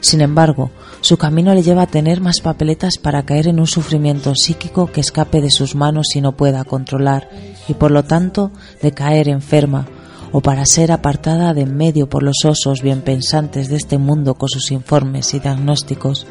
Sin 0.00 0.20
embargo, 0.20 0.70
su 1.00 1.16
camino 1.16 1.54
le 1.54 1.62
lleva 1.62 1.82
a 1.82 1.86
tener 1.86 2.20
más 2.20 2.40
papeletas 2.40 2.98
para 2.98 3.24
caer 3.24 3.48
en 3.48 3.60
un 3.60 3.66
sufrimiento 3.66 4.34
psíquico 4.34 4.86
que 4.86 5.00
escape 5.00 5.40
de 5.40 5.50
sus 5.50 5.74
manos 5.74 6.08
y 6.14 6.20
no 6.20 6.36
pueda 6.36 6.64
controlar, 6.64 7.30
y 7.68 7.74
por 7.74 7.90
lo 7.90 8.04
tanto 8.04 8.50
de 8.82 8.92
caer 8.92 9.28
enferma, 9.28 9.86
o 10.32 10.40
para 10.40 10.66
ser 10.66 10.92
apartada 10.92 11.54
de 11.54 11.62
en 11.62 11.76
medio 11.76 12.08
por 12.08 12.22
los 12.22 12.44
osos 12.44 12.82
bien 12.82 13.02
pensantes 13.02 13.68
de 13.68 13.76
este 13.76 13.98
mundo 13.98 14.34
con 14.34 14.48
sus 14.48 14.72
informes 14.72 15.32
y 15.32 15.38
diagnósticos. 15.38 16.26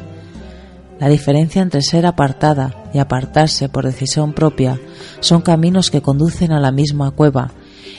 La 1.04 1.10
diferencia 1.10 1.60
entre 1.60 1.82
ser 1.82 2.06
apartada 2.06 2.82
y 2.94 2.98
apartarse 2.98 3.68
por 3.68 3.84
decisión 3.84 4.32
propia 4.32 4.80
son 5.20 5.42
caminos 5.42 5.90
que 5.90 6.00
conducen 6.00 6.50
a 6.50 6.60
la 6.60 6.72
misma 6.72 7.10
cueva, 7.10 7.52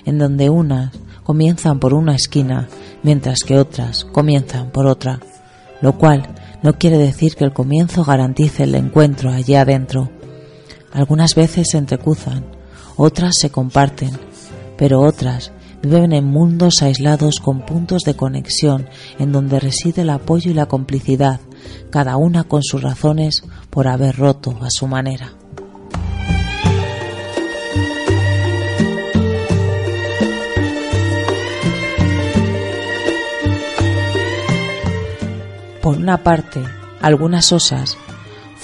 en 0.05 0.17
donde 0.17 0.49
unas 0.49 0.91
comienzan 1.23 1.79
por 1.79 1.93
una 1.93 2.15
esquina, 2.15 2.67
mientras 3.03 3.43
que 3.43 3.59
otras 3.59 4.05
comienzan 4.05 4.71
por 4.71 4.87
otra, 4.87 5.19
lo 5.81 5.99
cual 5.99 6.27
no 6.63 6.79
quiere 6.79 6.97
decir 6.97 7.35
que 7.35 7.43
el 7.43 7.53
comienzo 7.53 8.03
garantice 8.03 8.63
el 8.63 8.73
encuentro 8.73 9.29
allí 9.29 9.53
adentro. 9.53 10.09
Algunas 10.91 11.35
veces 11.35 11.67
se 11.69 11.77
entrecuzan, 11.77 12.43
otras 12.95 13.35
se 13.37 13.51
comparten, 13.51 14.17
pero 14.77 15.01
otras 15.01 15.51
viven 15.83 16.11
en 16.11 16.25
mundos 16.25 16.81
aislados 16.81 17.39
con 17.39 17.67
puntos 17.67 18.01
de 18.01 18.15
conexión 18.15 18.89
en 19.19 19.31
donde 19.31 19.59
reside 19.59 20.01
el 20.01 20.09
apoyo 20.09 20.49
y 20.49 20.55
la 20.55 20.65
complicidad, 20.65 21.39
cada 21.89 22.17
una 22.17 22.43
con 22.43 22.63
sus 22.63 22.81
razones 22.81 23.43
por 23.69 23.87
haber 23.87 24.15
roto 24.17 24.57
a 24.61 24.69
su 24.69 24.87
manera. 24.87 25.33
Por 35.81 35.97
una 35.97 36.23
parte, 36.23 36.61
algunas 37.01 37.51
osas 37.51 37.97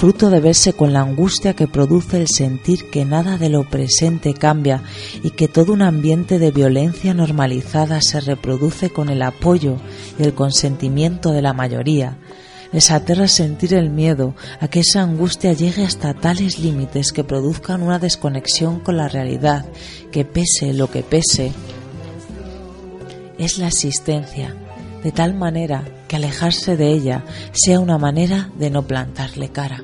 fruto 0.02 0.32
de 0.32 0.40
verse 0.40 0.74
con 0.74 0.94
la 0.94 1.02
angustia 1.02 1.54
que 1.54 1.68
produce 1.68 2.20
el 2.20 2.28
sentir 2.28 2.90
que 2.90 3.06
nada 3.06 3.38
de 3.38 3.50
lo 3.50 3.70
presente 3.70 4.34
cambia 4.34 4.82
y 5.22 5.30
que 5.30 5.48
todo 5.48 5.74
un 5.74 5.84
ambiente 5.84 6.40
de 6.40 6.50
violencia 6.50 7.14
normalizada 7.14 8.02
se 8.02 8.20
reproduce 8.20 8.90
con 8.90 9.10
el 9.10 9.22
apoyo 9.22 9.78
y 10.18 10.24
el 10.24 10.34
consentimiento 10.34 11.32
de 11.34 11.44
la 11.44 11.54
mayoría. 11.54 12.18
Les 12.72 12.90
aterra 12.90 13.28
sentir 13.28 13.74
el 13.74 13.90
miedo 13.90 14.34
a 14.60 14.68
que 14.70 14.80
esa 14.80 15.02
angustia 15.02 15.52
llegue 15.54 15.84
hasta 15.84 16.14
tales 16.14 16.58
límites 16.60 17.12
que 17.12 17.24
produzcan 17.24 17.82
una 17.82 18.00
desconexión 18.00 18.80
con 18.80 18.96
la 18.96 19.10
realidad, 19.10 19.66
que 20.12 20.24
pese 20.24 20.74
lo 20.74 20.90
que 20.90 21.04
pese, 21.04 21.52
es 23.38 23.58
la 23.58 23.68
existencia, 23.68 24.56
de 25.04 25.12
tal 25.12 25.34
manera 25.34 25.84
que 26.08 26.16
alejarse 26.16 26.78
de 26.78 26.92
ella 26.92 27.26
sea 27.52 27.80
una 27.80 27.98
manera 27.98 28.50
de 28.58 28.70
no 28.70 28.84
plantarle 28.84 29.50
cara. 29.50 29.84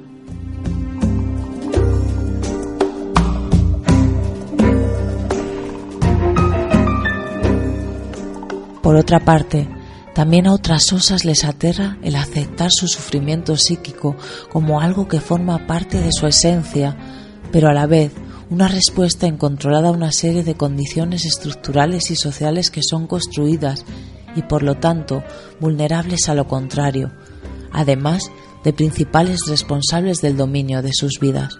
Por 8.81 8.95
otra 8.95 9.19
parte, 9.19 9.67
también 10.17 10.47
a 10.47 10.53
otras 10.53 10.91
osas 10.93 11.25
les 11.25 11.43
aterra 11.43 11.99
el 12.01 12.15
aceptar 12.15 12.69
su 12.71 12.87
sufrimiento 12.87 13.55
psíquico 13.55 14.15
como 14.51 14.81
algo 14.81 15.07
que 15.07 15.21
forma 15.21 15.67
parte 15.67 16.01
de 16.01 16.09
su 16.11 16.25
esencia, 16.25 16.97
pero 17.51 17.69
a 17.69 17.73
la 17.73 17.85
vez 17.85 18.13
una 18.49 18.67
respuesta 18.67 19.27
incontrolada 19.27 19.89
a 19.89 19.91
una 19.91 20.11
serie 20.11 20.43
de 20.43 20.55
condiciones 20.55 21.23
estructurales 21.23 22.09
y 22.09 22.15
sociales 22.15 22.71
que 22.71 22.81
son 22.81 23.05
construidas 23.05 23.85
y 24.35 24.41
por 24.41 24.63
lo 24.63 24.79
tanto 24.79 25.23
vulnerables 25.59 26.27
a 26.29 26.33
lo 26.33 26.47
contrario, 26.47 27.11
además 27.71 28.31
de 28.63 28.73
principales 28.73 29.41
responsables 29.47 30.19
del 30.19 30.35
dominio 30.35 30.81
de 30.81 30.93
sus 30.93 31.19
vidas. 31.19 31.59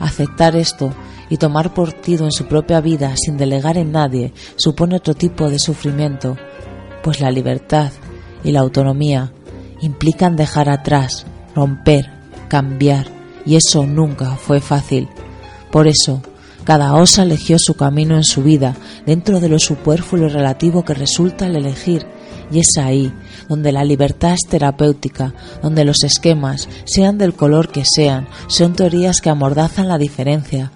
Aceptar 0.00 0.56
esto 0.56 0.94
y 1.28 1.36
tomar 1.36 1.74
partido 1.74 2.24
en 2.24 2.32
su 2.32 2.46
propia 2.46 2.80
vida 2.80 3.14
sin 3.18 3.36
delegar 3.36 3.76
en 3.76 3.92
nadie 3.92 4.32
supone 4.56 4.96
otro 4.96 5.12
tipo 5.12 5.50
de 5.50 5.58
sufrimiento, 5.58 6.38
pues 7.02 7.20
la 7.20 7.30
libertad 7.30 7.92
y 8.44 8.52
la 8.52 8.60
autonomía 8.60 9.32
implican 9.80 10.36
dejar 10.36 10.68
atrás, 10.68 11.26
romper, 11.54 12.10
cambiar, 12.48 13.06
y 13.44 13.56
eso 13.56 13.86
nunca 13.86 14.36
fue 14.36 14.60
fácil. 14.60 15.08
Por 15.70 15.88
eso, 15.88 16.22
cada 16.64 16.94
osa 16.94 17.24
eligió 17.24 17.58
su 17.58 17.74
camino 17.74 18.16
en 18.16 18.24
su 18.24 18.42
vida, 18.42 18.76
dentro 19.04 19.40
de 19.40 19.48
lo 19.48 19.58
superfluo 19.58 20.26
y 20.26 20.30
relativo 20.30 20.84
que 20.84 20.94
resulta 20.94 21.46
el 21.46 21.56
elegir, 21.56 22.06
y 22.52 22.60
es 22.60 22.78
ahí 22.78 23.12
donde 23.48 23.72
la 23.72 23.84
libertad 23.84 24.34
es 24.34 24.48
terapéutica, 24.48 25.34
donde 25.62 25.84
los 25.84 26.04
esquemas, 26.04 26.68
sean 26.84 27.18
del 27.18 27.34
color 27.34 27.70
que 27.70 27.82
sean, 27.84 28.28
son 28.46 28.74
teorías 28.74 29.20
que 29.20 29.30
amordazan 29.30 29.88
la 29.88 29.98
diferencia. 29.98 30.70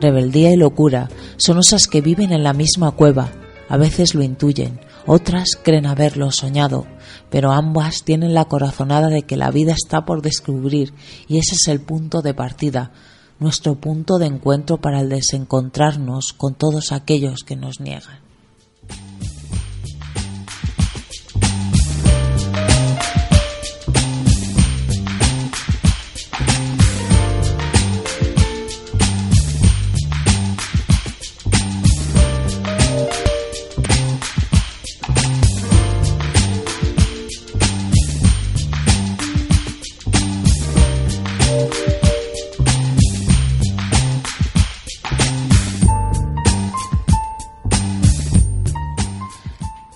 Rebeldía 0.00 0.52
y 0.52 0.56
locura 0.56 1.08
son 1.36 1.58
osas 1.58 1.86
que 1.86 2.00
viven 2.00 2.32
en 2.32 2.42
la 2.42 2.52
misma 2.52 2.90
cueva, 2.90 3.30
a 3.68 3.76
veces 3.76 4.14
lo 4.14 4.22
intuyen, 4.22 4.80
otras 5.12 5.58
creen 5.60 5.86
haberlo 5.86 6.30
soñado, 6.30 6.86
pero 7.30 7.50
ambas 7.50 8.04
tienen 8.04 8.32
la 8.32 8.44
corazonada 8.44 9.08
de 9.08 9.22
que 9.22 9.36
la 9.36 9.50
vida 9.50 9.72
está 9.72 10.04
por 10.04 10.22
descubrir 10.22 10.94
y 11.26 11.38
ese 11.38 11.56
es 11.56 11.66
el 11.66 11.80
punto 11.80 12.22
de 12.22 12.32
partida, 12.32 12.92
nuestro 13.40 13.74
punto 13.74 14.18
de 14.18 14.26
encuentro 14.26 14.76
para 14.76 15.00
el 15.00 15.08
desencontrarnos 15.08 16.32
con 16.32 16.54
todos 16.54 16.92
aquellos 16.92 17.40
que 17.44 17.56
nos 17.56 17.80
niegan. 17.80 18.29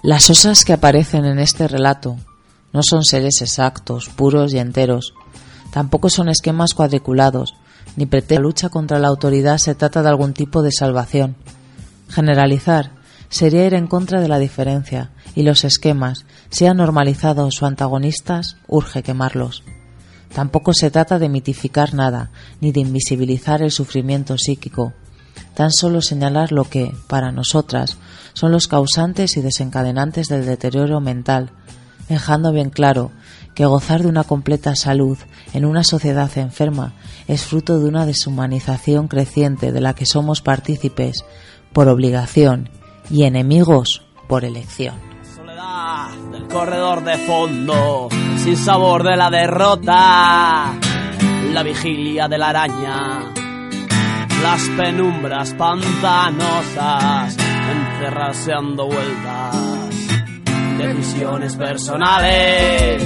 Las 0.05 0.29
osas 0.29 0.67
que 0.67 0.75
aparecen 0.75 1.25
en 1.25 1.39
este 1.39 1.67
relato 1.67 2.19
no 2.75 2.83
son 2.83 3.05
seres 3.05 3.41
exactos, 3.41 4.11
puros 4.11 4.53
y 4.53 4.59
enteros. 4.59 5.15
Tampoco 5.73 6.11
son 6.11 6.29
esquemas 6.29 6.75
cuadriculados, 6.75 7.55
ni 7.97 8.05
pretende 8.05 8.35
la 8.35 8.41
lucha 8.43 8.69
contra 8.69 8.99
la 8.99 9.09
autoridad 9.09 9.57
se 9.57 9.75
trata 9.75 10.03
de 10.03 10.11
algún 10.11 10.35
tipo 10.35 10.61
de 10.61 10.73
salvación. 10.73 11.37
Generalizar 12.11 12.91
sería 13.31 13.65
ir 13.65 13.73
en 13.73 13.87
contra 13.87 14.21
de 14.21 14.29
la 14.29 14.39
diferencia, 14.39 15.11
y 15.35 15.43
los 15.43 15.65
esquemas, 15.65 16.27
sean 16.51 16.77
normalizados 16.77 17.63
o 17.63 17.67
antagonistas, 17.67 18.59
urge 18.69 19.03
quemarlos. 19.03 19.63
Tampoco 20.35 20.75
se 20.75 20.91
trata 20.91 21.19
de 21.19 21.31
mitificar 21.31 21.95
nada, 21.95 22.31
ni 22.61 22.73
de 22.73 22.81
invisibilizar 22.81 23.63
el 23.63 23.71
sufrimiento 23.71 24.37
psíquico, 24.37 24.93
tan 25.55 25.71
solo 25.71 26.03
señalar 26.03 26.53
lo 26.53 26.65
que, 26.65 26.95
para 27.09 27.33
nosotras, 27.33 27.97
son 28.35 28.53
los 28.53 28.69
causantes 28.69 29.37
y 29.37 29.41
desencadenantes 29.41 30.29
del 30.29 30.45
deterioro 30.45 31.01
mental, 31.01 31.51
dejando 32.09 32.53
bien 32.53 32.71
claro 32.71 33.11
que 33.55 33.65
gozar 33.65 34.03
de 34.03 34.09
una 34.09 34.25
completa 34.25 34.77
salud 34.77 35.17
en 35.53 35.65
una 35.65 35.85
sociedad 35.85 36.31
enferma 36.37 36.93
es 37.29 37.45
fruto 37.45 37.79
de 37.79 37.87
una 37.87 38.05
deshumanización 38.05 39.09
creciente 39.09 39.73
de 39.73 39.81
la 39.81 39.95
que 39.95 40.05
somos 40.05 40.43
partícipes 40.43 41.25
por 41.73 41.89
obligación 41.89 42.69
y 43.11 43.23
enemigos 43.25 44.03
por 44.29 44.45
elección. 44.45 44.97
Del 46.31 46.47
corredor 46.49 47.05
de 47.05 47.17
fondo, 47.19 48.09
sin 48.37 48.57
sabor 48.57 49.03
de 49.03 49.17
la 49.17 49.31
derrota, 49.31 50.75
la 51.53 51.63
vigilia 51.63 52.29
de 52.29 52.39
la 52.39 52.49
araña 52.49 53.35
las 54.45 54.69
penumbras 54.77 55.55
pantanosas, 55.55 57.35
encerrarse 57.71 58.51
dando 58.51 58.87
vueltas, 58.87 59.57
decisiones 60.79 61.57
personales, 61.57 63.03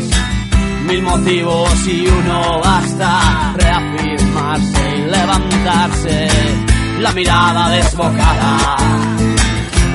mil 0.86 1.02
motivos 1.02 1.86
y 1.86 2.06
uno 2.06 2.60
basta, 2.60 3.54
reafirmarse 3.56 4.96
y 4.96 5.10
levantarse, 5.10 6.28
la 7.00 7.12
mirada 7.12 7.68
desbocada, 7.70 8.76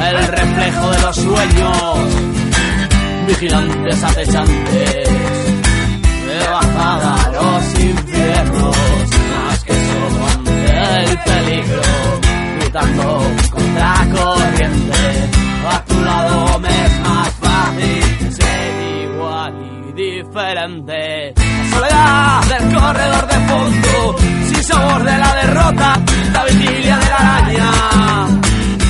el 0.09 0.27
reflejo 0.27 0.91
de 0.91 1.01
los 1.01 1.15
sueños, 1.15 1.97
vigilantes 3.27 4.03
acechantes, 4.03 5.09
de 6.27 6.49
bajada 6.49 7.15
a 7.15 7.31
los 7.31 7.79
infiernos 7.79 8.83
el 10.95 11.17
peligro, 11.19 12.22
gritando 12.73 13.21
contra 13.51 13.93
corriente. 14.11 15.29
A 15.69 15.85
tu 15.85 16.01
lado 16.01 16.59
me 16.59 16.85
es 16.85 16.99
más 17.01 17.29
fácil 17.39 18.33
ser 18.33 19.11
igual 19.11 19.53
y 19.89 20.01
diferente. 20.01 21.33
La 21.35 21.69
soledad 21.69 22.43
del 22.45 22.73
corredor 22.79 23.27
de 23.27 23.47
fondo, 23.47 24.15
sin 24.47 24.63
sabor 24.63 25.03
de 25.03 25.17
la 25.17 25.35
derrota, 25.35 25.99
la 26.33 26.45
vigilia 26.45 26.97
de 26.97 27.09
la 27.09 27.37
araña. 27.37 27.71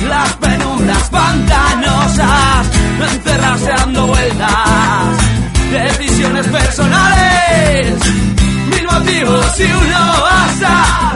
Las 0.08 0.32
penumbras 0.34 1.10
pantanosas, 1.10 2.66
encerrarse 3.12 3.70
dando 3.70 4.06
vueltas, 4.06 4.50
decisiones 5.70 6.46
personales, 6.48 7.94
mil 8.70 8.84
motivos 8.84 9.60
y 9.60 9.64
uno 9.64 10.22
basta 10.22 11.14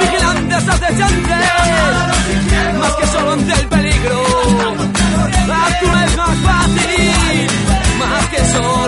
vigilantes 0.00 0.68
acechantes, 0.68 1.44
más 2.78 2.94
que 2.94 3.06
solo 3.06 3.32
ante 3.32 3.52
el 3.52 3.66
peligro, 3.68 4.22
actuar 5.66 6.08
es 6.08 6.16
más 6.16 6.36
fácil, 6.38 7.48
más 7.98 8.26
que 8.26 8.44
solo 8.52 8.85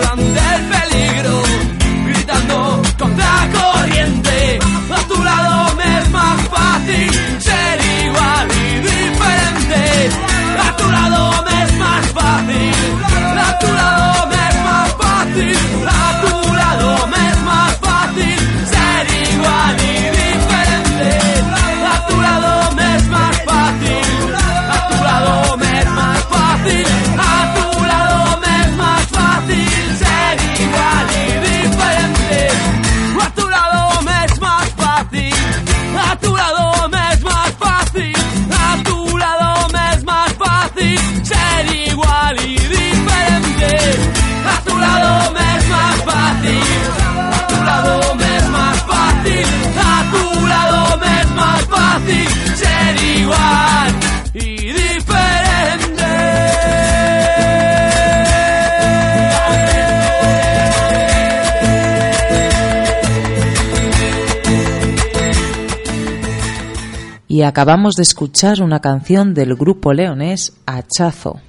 y 67.39 67.43
acabamos 67.43 67.95
de 67.95 68.03
escuchar 68.03 68.61
una 68.61 68.81
canción 68.81 69.33
del 69.33 69.55
grupo 69.55 69.93
leonés 69.93 70.51
Hachazo. 70.65 71.39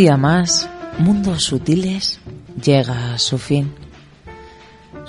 día 0.00 0.16
más, 0.16 0.66
Mundos 0.98 1.44
Sutiles 1.44 2.20
llega 2.64 3.12
a 3.12 3.18
su 3.18 3.36
fin. 3.36 3.79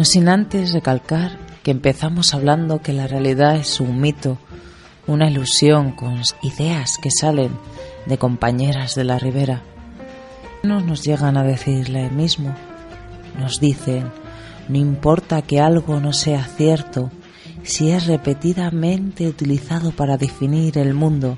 No 0.01 0.05
sin 0.05 0.29
antes 0.29 0.73
recalcar 0.73 1.37
que 1.61 1.69
empezamos 1.69 2.33
hablando 2.33 2.81
que 2.81 2.91
la 2.91 3.05
realidad 3.05 3.57
es 3.57 3.79
un 3.79 4.01
mito, 4.01 4.39
una 5.05 5.29
ilusión 5.29 5.91
con 5.91 6.23
ideas 6.41 6.97
que 6.99 7.11
salen 7.11 7.51
de 8.07 8.17
compañeras 8.17 8.95
de 8.95 9.03
la 9.03 9.19
ribera. 9.19 9.61
No 10.63 10.79
nos 10.79 11.03
llegan 11.03 11.37
a 11.37 11.43
decir 11.43 11.89
lo 11.89 11.99
mismo. 12.09 12.55
Nos 13.37 13.59
dicen, 13.59 14.11
no 14.69 14.79
importa 14.79 15.43
que 15.43 15.59
algo 15.59 15.99
no 15.99 16.13
sea 16.13 16.45
cierto, 16.45 17.11
si 17.61 17.91
es 17.91 18.07
repetidamente 18.07 19.27
utilizado 19.27 19.91
para 19.91 20.17
definir 20.17 20.79
el 20.79 20.95
mundo, 20.95 21.37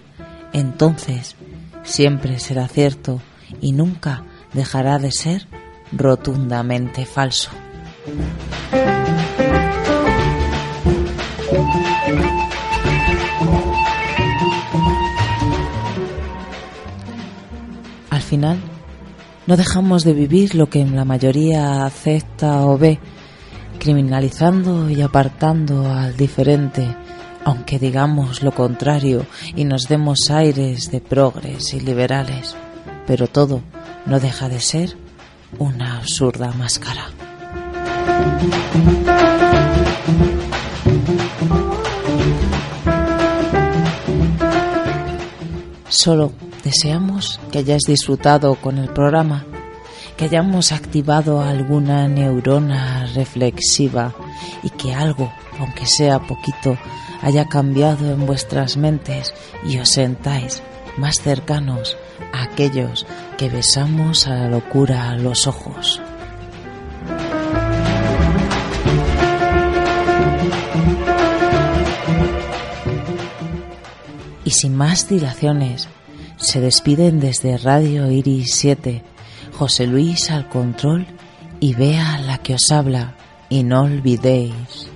entonces 0.53 1.35
siempre 1.83 2.39
será 2.39 2.69
cierto 2.69 3.21
y 3.59 3.73
nunca 3.73 4.23
dejará 4.53 4.99
de 4.99 5.11
ser 5.11 5.49
rotundamente 5.91 7.05
falso. 7.05 7.51
Al 18.09 18.21
final, 18.21 18.59
no 19.47 19.55
dejamos 19.55 20.03
de 20.03 20.11
vivir 20.13 20.55
lo 20.55 20.69
que 20.69 20.83
la 20.85 21.05
mayoría 21.05 21.85
acepta 21.85 22.65
o 22.65 22.77
ve, 22.77 22.99
criminalizando 23.79 24.89
y 24.89 25.01
apartando 25.01 25.89
al 25.89 26.17
diferente, 26.17 26.93
aunque 27.45 27.79
digamos 27.79 28.43
lo 28.43 28.51
contrario 28.51 29.25
y 29.55 29.63
nos 29.63 29.87
demos 29.87 30.29
aires 30.29 30.91
de 30.91 30.99
progres 30.99 31.73
y 31.73 31.79
liberales, 31.79 32.53
pero 33.07 33.27
todo 33.27 33.61
no 34.05 34.19
deja 34.19 34.49
de 34.49 34.59
ser 34.59 34.97
una 35.57 35.99
absurda 35.99 36.51
máscara. 36.51 37.05
Solo 46.03 46.33
deseamos 46.65 47.39
que 47.51 47.59
hayáis 47.59 47.83
disfrutado 47.83 48.55
con 48.55 48.77
el 48.77 48.89
programa, 48.89 49.45
que 50.17 50.25
hayamos 50.25 50.71
activado 50.71 51.41
alguna 51.41 52.09
neurona 52.09 53.05
reflexiva 53.13 54.13
y 54.63 54.69
que 54.71 54.93
algo, 54.93 55.31
aunque 55.59 55.85
sea 55.85 56.19
poquito, 56.19 56.77
haya 57.21 57.45
cambiado 57.45 58.11
en 58.11 58.25
vuestras 58.25 58.75
mentes 58.75 59.33
y 59.65 59.77
os 59.77 59.89
sentáis 59.89 60.61
más 60.97 61.21
cercanos 61.21 61.95
a 62.33 62.43
aquellos 62.43 63.05
que 63.37 63.49
besamos 63.49 64.27
a 64.27 64.35
la 64.35 64.49
locura 64.49 65.15
los 65.15 65.47
ojos. 65.47 66.01
Sin 74.53 74.75
más 74.75 75.09
dilaciones, 75.09 75.89
se 76.37 76.61
despiden 76.61 77.19
desde 77.19 77.57
Radio 77.57 78.09
Iris 78.09 78.55
7, 78.55 79.03
José 79.53 79.87
Luis 79.87 80.31
al 80.31 80.47
control 80.47 81.07
y 81.59 81.73
vea 81.73 82.19
la 82.19 82.37
que 82.37 82.55
os 82.55 82.71
habla, 82.71 83.15
y 83.49 83.63
no 83.63 83.83
olvidéis 83.83 84.87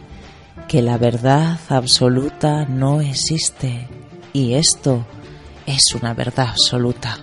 que 0.68 0.82
la 0.82 0.97
verdad 0.97 1.60
absoluta 1.70 2.66
no 2.66 3.01
existe, 3.01 3.88
y 4.34 4.53
esto 4.53 5.05
es 5.66 5.93
una 5.95 6.14
verdad 6.14 6.49
absoluta. 6.49 7.18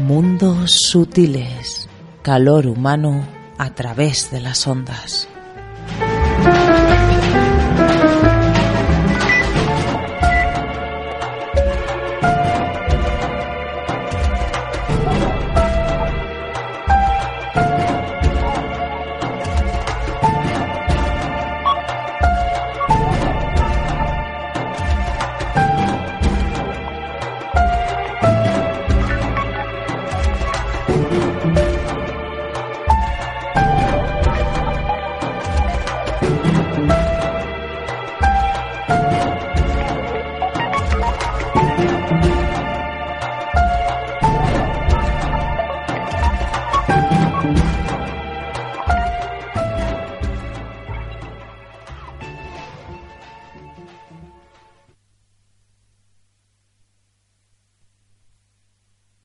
Mundos 0.00 0.70
sutiles, 0.70 1.75
calor 2.26 2.66
humano 2.66 3.24
a 3.56 3.70
través 3.70 4.32
de 4.32 4.40
las 4.40 4.66
ondas. 4.66 5.28